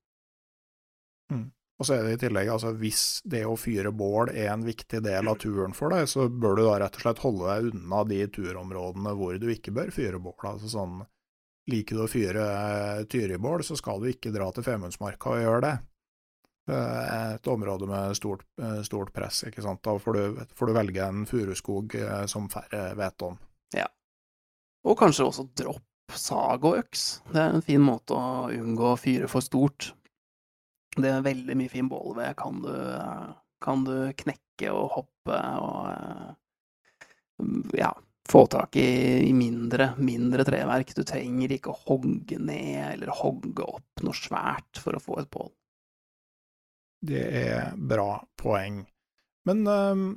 [1.32, 1.48] Mm.
[1.80, 5.00] Og så er det i tillegg, altså hvis det å fyre bål er en viktig
[5.06, 8.02] del av turen for deg, så bør du da rett og slett holde deg unna
[8.10, 10.36] de turområdene hvor du ikke bør fyre bål.
[10.52, 10.98] Altså sånn,
[11.72, 15.64] liker du å fyre eh, tyribål, så skal du ikke dra til Femundsmarka og gjøre
[15.70, 15.76] det.
[16.70, 19.80] Et område med stort, eh, stort press, ikke sant.
[19.86, 23.40] Da får du, får du velge en furuskog eh, som færre vet om.
[23.78, 23.88] Ja.
[24.84, 27.06] Og kanskje også dropp sag og øks.
[27.30, 29.94] Det er en fin måte å unngå å fyre for stort.
[30.96, 32.36] Det er veldig mye fin bålved.
[32.40, 32.76] Kan du,
[33.64, 36.36] kan du knekke og hoppe og
[37.78, 37.94] ja,
[38.30, 40.96] få tak i mindre, mindre, treverk.
[40.96, 45.32] Du trenger ikke å hogge ned eller hogge opp noe svært for å få et
[45.34, 45.52] bål.
[47.00, 48.82] Det er bra poeng.
[49.48, 50.10] Men um,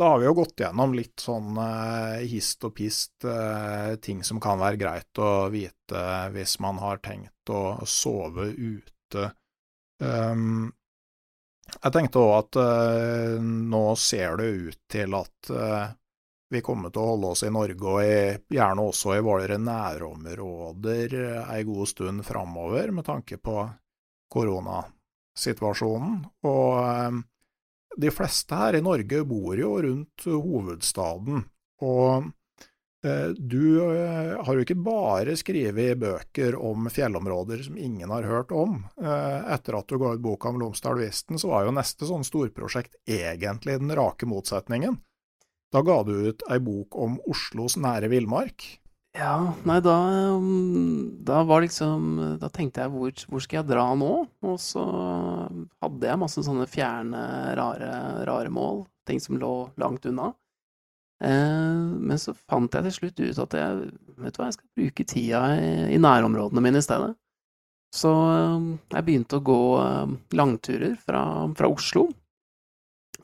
[0.00, 4.40] da har vi jo gått gjennom litt sånn uh, hist og pist, uh, ting som
[4.42, 9.30] kan være greit å vite hvis man har tenkt å sove ute
[10.00, 10.72] Um,
[11.70, 15.88] jeg tenkte òg at uh, nå ser det ut til at uh,
[16.50, 21.14] vi kommer til å holde oss i Norge, og i, gjerne også i våre nærområder
[21.44, 23.56] ei god stund framover, med tanke på
[24.32, 26.24] koronasituasjonen.
[26.48, 27.20] Og uh,
[27.96, 31.44] de fleste her i Norge bor jo rundt hovedstaden.
[31.80, 32.30] og
[33.04, 38.52] Eh, du eh, har jo ikke bare skrevet bøker om fjellområder som ingen har hørt
[38.52, 38.82] om.
[39.00, 42.98] Eh, etter at du ga ut boka om Lomsdalvisten, så var jo neste sånn storprosjekt
[43.08, 45.00] egentlig den rake motsetningen.
[45.72, 48.66] Da ga du ut ei bok om Oslos nære villmark.
[49.18, 49.94] Ja, nei, da,
[50.38, 54.10] mm, da var liksom Da tenkte jeg hvor, hvor skal jeg dra nå?
[54.46, 54.84] Og så
[55.82, 57.22] hadde jeg masse sånne fjerne,
[57.58, 57.90] rare,
[58.28, 58.84] rare mål.
[59.08, 60.30] Ting som lå langt unna.
[61.20, 63.88] Eh, men så fant jeg til slutt ut at jeg,
[64.22, 67.12] vet du hva, jeg skal bruke tida i, i nærområdene mine i stedet.
[67.92, 71.24] Så eh, jeg begynte å gå eh, langturer fra,
[71.58, 72.06] fra Oslo.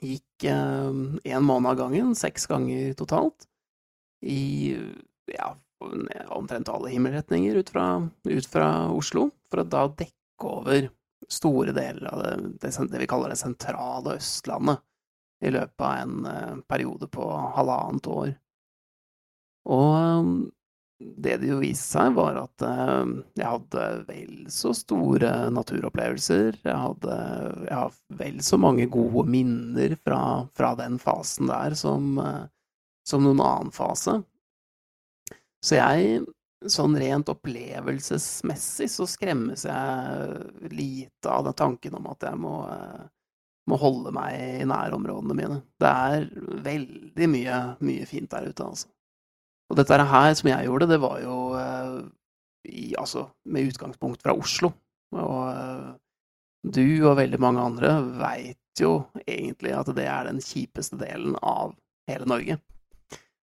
[0.05, 3.47] Gikk én måned av gangen, seks ganger totalt,
[4.21, 4.75] i
[5.33, 5.55] ja,
[6.29, 10.89] omtrent alle himmelretninger ut fra, ut fra, Oslo, for å da dekke over
[11.29, 14.83] store deler av det, det, det vi kaller det sentrale Østlandet
[15.45, 17.25] i løpet av en uh, periode på
[17.57, 18.31] halvannet år.
[19.69, 20.37] Og um,
[20.97, 23.05] det det jo viste seg, var at uh,
[23.37, 26.63] jeg hadde vel så store naturopplevelser.
[26.63, 27.19] Jeg hadde
[27.67, 30.21] jeg har vel så mange gode minner fra,
[30.57, 32.17] fra den fasen der som,
[33.05, 34.23] som noen annen fase.
[35.67, 36.21] Så jeg
[36.73, 42.57] sånn rent opplevelsesmessig så skremmes jeg lite av den tanken om at jeg må
[43.67, 45.57] må holde meg i nærområdene mine.
[45.81, 46.29] Det er
[46.67, 48.91] veldig mye, mye fint der ute, altså.
[49.67, 51.97] Og dette her som jeg gjorde, det var jo eh,
[52.71, 54.71] i, altså med utgangspunkt fra Oslo.
[55.19, 55.89] Og eh,
[56.77, 61.75] du og veldig mange andre veit jo egentlig at det er den kjipeste delen av
[62.11, 62.61] hele Norge.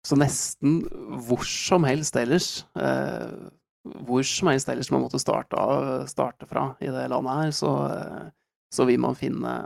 [0.09, 0.81] Så nesten
[1.27, 3.29] hvor som helst ellers, eh,
[4.09, 5.59] hvor som helst ellers man måtte starte,
[6.09, 8.31] starte fra i det landet her, så, eh,
[8.73, 9.59] så vil man finne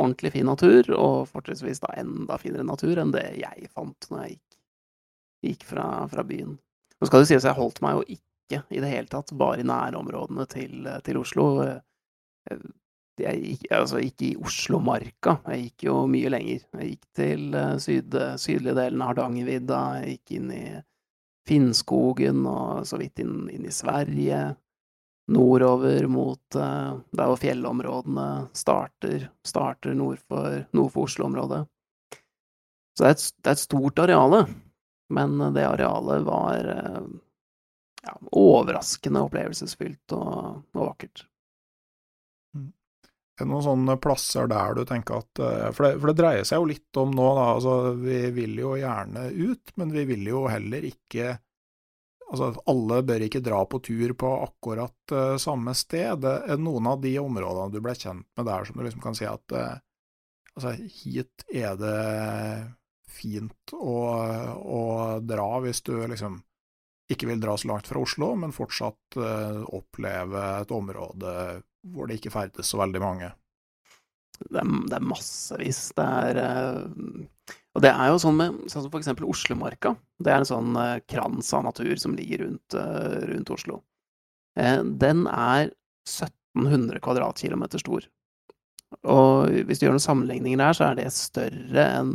[0.00, 4.34] ordentlig fin natur, og fortrinnsvis da enda finere natur enn det jeg fant når jeg
[4.34, 4.56] gikk,
[5.46, 6.56] gikk fra, fra, byen.
[6.98, 9.68] Nå skal det sies jeg holdt meg jo ikke i det hele tatt bare i
[9.68, 11.46] nærområdene til, til Oslo.
[12.50, 12.58] Jeg
[13.20, 16.64] gikk, altså ikke i Oslomarka, jeg gikk jo mye lenger.
[16.80, 20.64] Jeg gikk til eh, syd, sydlige delen av Hardangervidda, jeg gikk inn i
[21.48, 24.54] Finnskogen og så vidt inn, inn i Sverige
[25.26, 31.62] nordover mot uh, der hvor fjellområdene starter, starter nord for, nord for Oslo-området.
[32.94, 34.42] Så det er, et, det er et stort areale,
[35.16, 37.06] men det arealet var uh,
[38.04, 41.24] ja, overraskende opplevelsesfylt og, og vakkert.
[43.34, 43.40] Mm.
[43.40, 46.44] Er det noen sånne plasser der du tenker at eh, For det, for det dreier
[46.46, 47.48] seg jo litt om nå, da.
[47.56, 51.34] Altså, vi vil jo gjerne ut, men vi vil jo heller ikke
[52.24, 56.22] Altså, alle bør ikke dra på tur på akkurat uh, samme sted.
[56.24, 59.14] Det er noen av de områdene du ble kjent med der som du liksom kan
[59.14, 59.76] si at uh,
[60.56, 62.00] altså, hit er det
[63.14, 63.98] fint å,
[64.56, 64.80] å,
[65.22, 66.40] dra hvis du liksom
[67.12, 71.36] ikke vil dra så langt fra Oslo, men fortsatt uh, oppleve et område
[71.92, 73.30] hvor det ikke ferdes så veldig mange.
[74.40, 75.80] Det er, det er massevis.
[75.96, 79.94] Det er uh, Og det er jo sånn med sånn som for eksempel Oslomarka.
[80.22, 82.78] Det er en sånn uh, krans av natur som ligger rundt,
[83.30, 83.82] rundt Oslo.
[84.54, 85.72] den er
[86.06, 88.04] 1700 kvadratkilometer stor.
[89.02, 92.12] Og hvis du gjør noen sammenligninger der, så er det større enn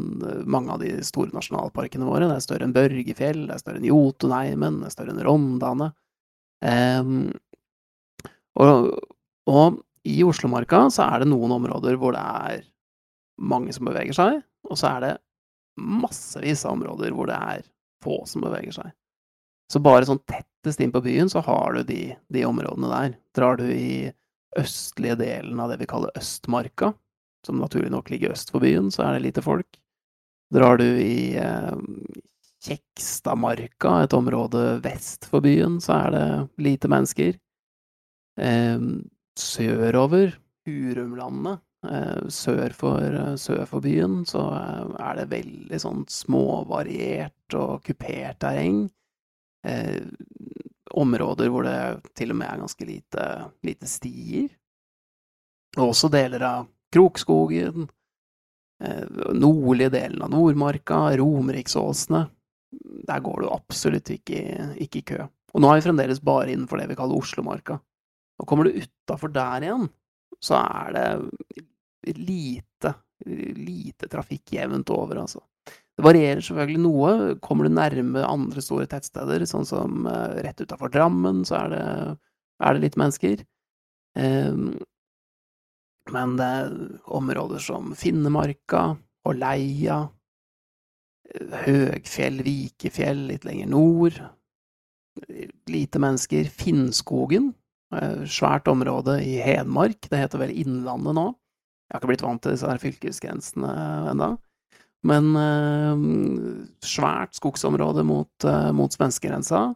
[0.50, 2.30] mange av de store nasjonalparkene våre.
[2.30, 5.90] Det er større enn Børgefjell, det er større enn Jotunheimen, det er større enn Rondane.
[6.64, 7.14] Um,
[8.60, 8.90] og,
[9.50, 12.62] og, i Oslomarka så er det noen områder hvor det er
[13.40, 14.40] mange som beveger seg,
[14.70, 15.12] og så er det
[15.80, 17.66] massevis av områder hvor det er
[18.04, 18.94] få som beveger seg.
[19.70, 22.02] Så bare sånn tettest inn på byen så har du de,
[22.34, 23.18] de områdene der.
[23.38, 24.10] Drar du i
[24.58, 26.94] østlige delen av det vi kaller Østmarka,
[27.46, 29.78] som naturlig nok ligger øst for byen, så er det lite folk.
[30.54, 31.76] Drar du i eh,
[32.66, 36.26] Kjekstadmarka, et område vest for byen, så er det
[36.66, 37.38] lite mennesker.
[38.42, 38.88] Eh,
[39.40, 40.36] sørover,
[40.68, 47.84] Hurumlandet, eh, sør, for, sør for byen, så eh, er det veldig sånn småvariert og
[47.88, 48.84] kupert terreng.
[49.68, 50.02] Eh,
[51.00, 51.78] områder hvor det
[52.18, 53.26] til og med er ganske lite,
[53.66, 54.50] lite stier.
[55.78, 57.90] Og også deler av Krokskogen,
[58.82, 59.06] eh,
[59.38, 62.26] nordlige delen av Nordmarka, Romeriksåsene.
[63.10, 64.42] Der går du absolutt ikke,
[64.82, 65.28] ikke i kø.
[65.54, 67.80] Og nå er vi fremdeles bare innenfor det vi kaller Oslomarka.
[68.40, 69.88] Og kommer du utafor der igjen,
[70.44, 72.94] så er det lite,
[73.28, 75.44] lite trafikk jevnt over, altså.
[76.00, 77.10] Det varierer selvfølgelig noe.
[77.44, 81.82] Kommer du nærme andre store tettsteder, sånn som uh, rett utafor Drammen, så er det,
[82.64, 83.44] er det, litt mennesker.
[84.16, 84.78] Um,
[86.16, 86.72] men det er
[87.20, 88.86] områder som Finnemarka
[89.28, 90.06] og Leia,
[91.66, 94.24] Høgfjell, Vikefjell litt lenger nord.
[95.70, 96.48] Lite mennesker.
[96.48, 97.52] Finnskogen,
[98.30, 100.10] svært område i Hedmark.
[100.12, 101.26] Det heter vel Innlandet nå.
[101.90, 103.74] Jeg har ikke blitt vant til disse her fylkesgrensene
[104.12, 104.34] ennå.
[105.10, 106.02] Men eh,
[106.86, 109.70] svært skogsområde mot, eh, mot svenskegrensa.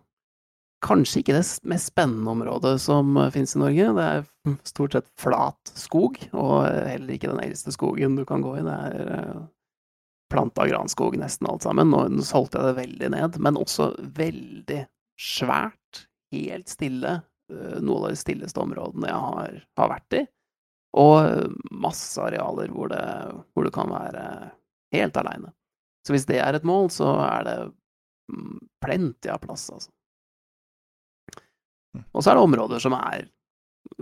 [0.83, 3.89] Kanskje ikke det mest spennende området som finnes i Norge.
[3.97, 8.57] Det er stort sett flat skog, og heller ikke den eldste skogen du kan gå
[8.59, 8.65] i.
[8.67, 9.45] Det er
[10.33, 11.93] planta granskog, nesten alt sammen.
[11.93, 14.81] Nå solgte jeg det veldig ned, men også veldig
[15.19, 16.03] svært,
[16.35, 17.21] helt stille.
[17.53, 20.23] Uh, noe av de stilleste områdene jeg har, har vært i.
[20.99, 23.05] Og masse arealer hvor det,
[23.53, 24.25] hvor du kan være
[24.93, 25.49] Helt aleine.
[26.05, 27.57] Så hvis det er et mål, så er det
[28.29, 29.89] mm, plenty av plass, altså.
[31.97, 32.03] Mm.
[32.11, 33.25] Og så er det områder som er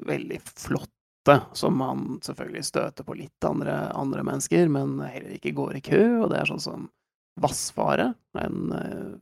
[0.10, 5.78] veldig flotte, som man selvfølgelig støter på litt andre, andre mennesker, men heller ikke går
[5.80, 6.90] i kø, og det er sånn som
[7.42, 9.14] Vassfaret, en uh,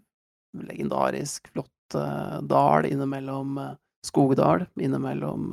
[0.58, 3.76] legendarisk flott uh, dal innimellom uh,
[4.06, 5.50] skogdal, innimellom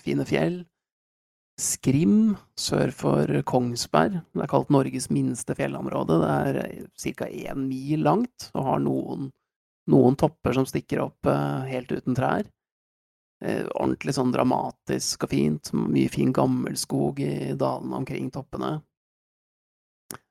[0.00, 0.60] fine fjell.
[1.60, 4.20] Skrim sør for Kongsberg.
[4.32, 6.16] Det er kalt Norges minste fjellområde.
[6.22, 7.28] Det er ca.
[7.28, 9.28] én mil langt og har noen,
[9.92, 12.48] noen, topper som stikker opp uh, helt uten trær.
[13.44, 15.72] Uh, ordentlig sånn dramatisk og fint.
[15.76, 18.78] Mye fin gammelskog i dalene omkring toppene.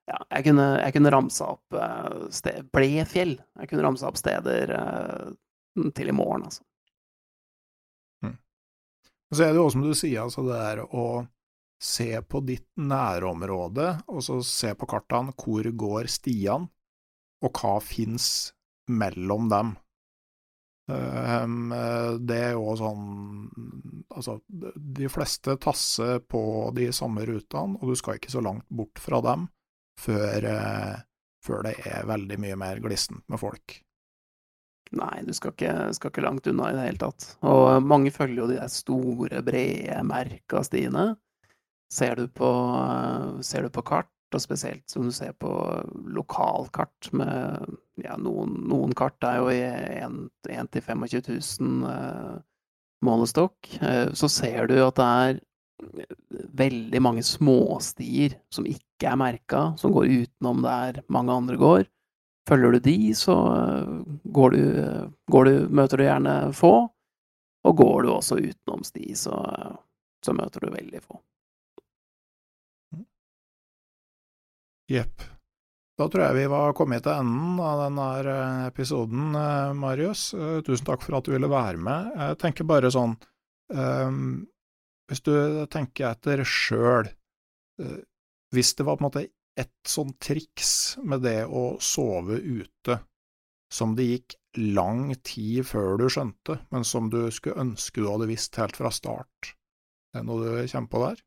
[0.09, 3.37] Ja, jeg kunne, jeg kunne ramsa opp uh, sted, Blefjell.
[3.61, 4.73] Jeg kunne ramsa opp steder
[5.93, 6.65] til i morgen, altså.
[9.29, 11.05] Så er det jo som du sier, altså det der å
[11.79, 16.67] se på ditt nærområde, og så se på kartene hvor går stiene,
[17.39, 18.49] og hva fins
[18.91, 19.75] mellom dem.
[20.89, 21.69] Ehm,
[22.25, 23.03] det er jo sånn
[24.09, 26.41] Altså, de fleste tasser på
[26.73, 29.45] de samme rutene, og du skal ikke så langt bort fra dem
[30.01, 30.95] før, eh,
[31.45, 33.75] før det er veldig mye mer glissent med folk.
[34.97, 37.25] Nei, du skal ikke, skal ikke, langt unna i det hele tatt.
[37.45, 41.11] Og mange følger jo de der store, brede merka stiene.
[41.93, 42.49] Ser du på,
[43.45, 45.51] ser du på kart, og spesielt som du ser på
[46.13, 47.69] lokalkart med
[48.03, 52.35] ja, noen, noen kart er jo i 1 til 25 000 uh,
[53.05, 55.41] målestokk, uh, så ser du at det er
[56.59, 61.89] veldig mange småstier som ikke er merka, som går utenom der mange andre går.
[62.49, 63.89] Følger du de, så eh,
[64.23, 64.61] går du,
[65.29, 66.73] går du, møter du gjerne få.
[67.67, 69.35] Og går du også utenom sti, så,
[70.25, 71.19] så møter du veldig få.
[74.89, 75.27] Jepp.
[75.99, 80.29] Da tror jeg vi var kommet til enden av denne eh, episoden, eh, Marius.
[80.65, 82.13] Tusen takk for at du ville være med.
[82.15, 83.13] Jeg tenker bare sånn
[83.75, 84.47] um,
[85.11, 85.33] Hvis du
[85.69, 87.11] tenker etter sjøl,
[88.53, 92.99] hvis det var på en måte et sånt triks med det å sove ute
[93.73, 98.29] som det gikk lang tid før du skjønte, men som du skulle ønske du hadde
[98.31, 99.53] visst helt fra start?
[100.15, 101.21] Er det noe du kommer på der?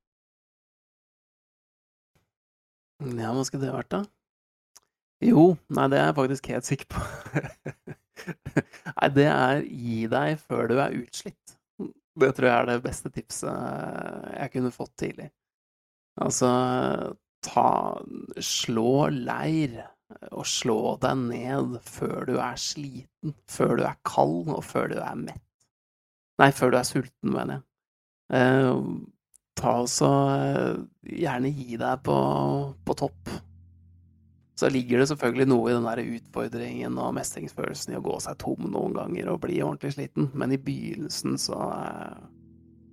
[3.02, 4.02] Ja, hva skulle det vært, da?
[5.22, 7.02] Jo, nei, det er jeg faktisk helt sikker på.
[8.98, 11.56] nei, det er gi deg før du er utslitt.
[12.18, 13.54] Det tror jeg er det beste tipset
[14.34, 15.30] jeg kunne fått tidlig.
[16.20, 16.48] Altså,
[17.44, 17.98] ta
[18.42, 19.80] Slå leir
[20.30, 24.98] og slå deg ned før du er sliten, før du er kald, og før du
[25.00, 25.40] er mett.
[26.40, 27.64] Nei, før du er sulten, mener jeg.
[28.36, 28.82] Eh,
[29.58, 30.82] ta også eh,
[31.22, 32.18] Gjerne gi deg på,
[32.84, 33.32] på, topp.
[34.60, 38.38] Så ligger det selvfølgelig noe i den der utfordringen og mestringsfølelsen i å gå seg
[38.40, 42.22] tom noen ganger og bli ordentlig sliten, men i begynnelsen så eh,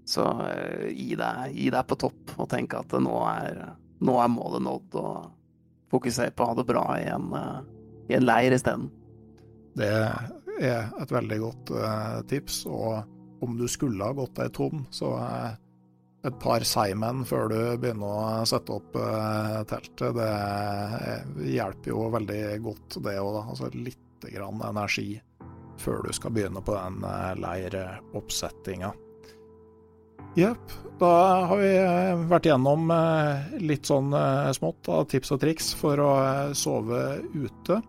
[0.09, 3.61] så eh, gi deg, gi deg på topp og tenk at nå er,
[4.05, 4.95] nå er målet nådd.
[4.99, 5.27] og
[5.89, 7.61] fokusere på å ha det bra i en, eh,
[8.13, 8.89] i en leir isteden.
[9.77, 14.81] Det er et veldig godt uh, tips, og om du skulle ha gått deg tom,
[14.91, 15.53] så uh,
[16.27, 18.97] et par seigmenn før du begynner å sette opp
[19.69, 25.13] teltet, det hjelper jo veldig godt det òg, altså litt grann energi
[25.79, 26.99] før du skal begynne på den
[27.39, 28.91] leiroppsettinga.
[30.35, 30.75] Jepp.
[30.99, 35.71] Da har vi eh, vært gjennom eh, litt sånn eh, smått av tips og triks
[35.79, 36.11] for å
[36.57, 37.79] sove ute.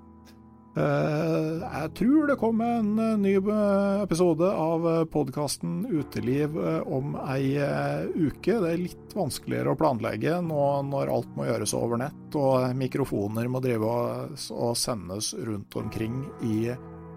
[0.71, 6.55] Jeg tror det kom en ny episode av podkasten Uteliv
[6.87, 8.55] om ei uke.
[8.55, 13.51] Det er litt vanskeligere å planlegge nå når alt må gjøres over nett og mikrofoner
[13.51, 16.71] må drive og sendes rundt omkring i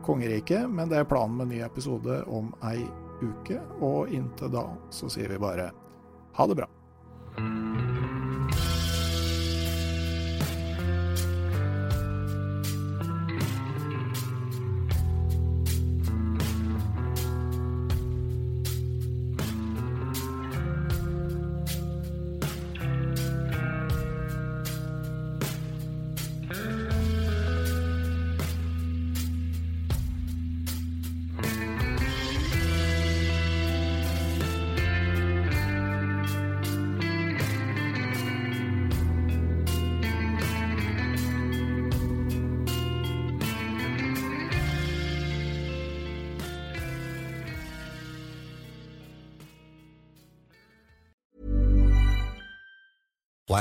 [0.03, 2.82] kongeriket, men det er planen med ny episode om ei
[3.22, 5.70] uke, og inntil da så sier vi bare
[6.34, 6.68] ha det bra.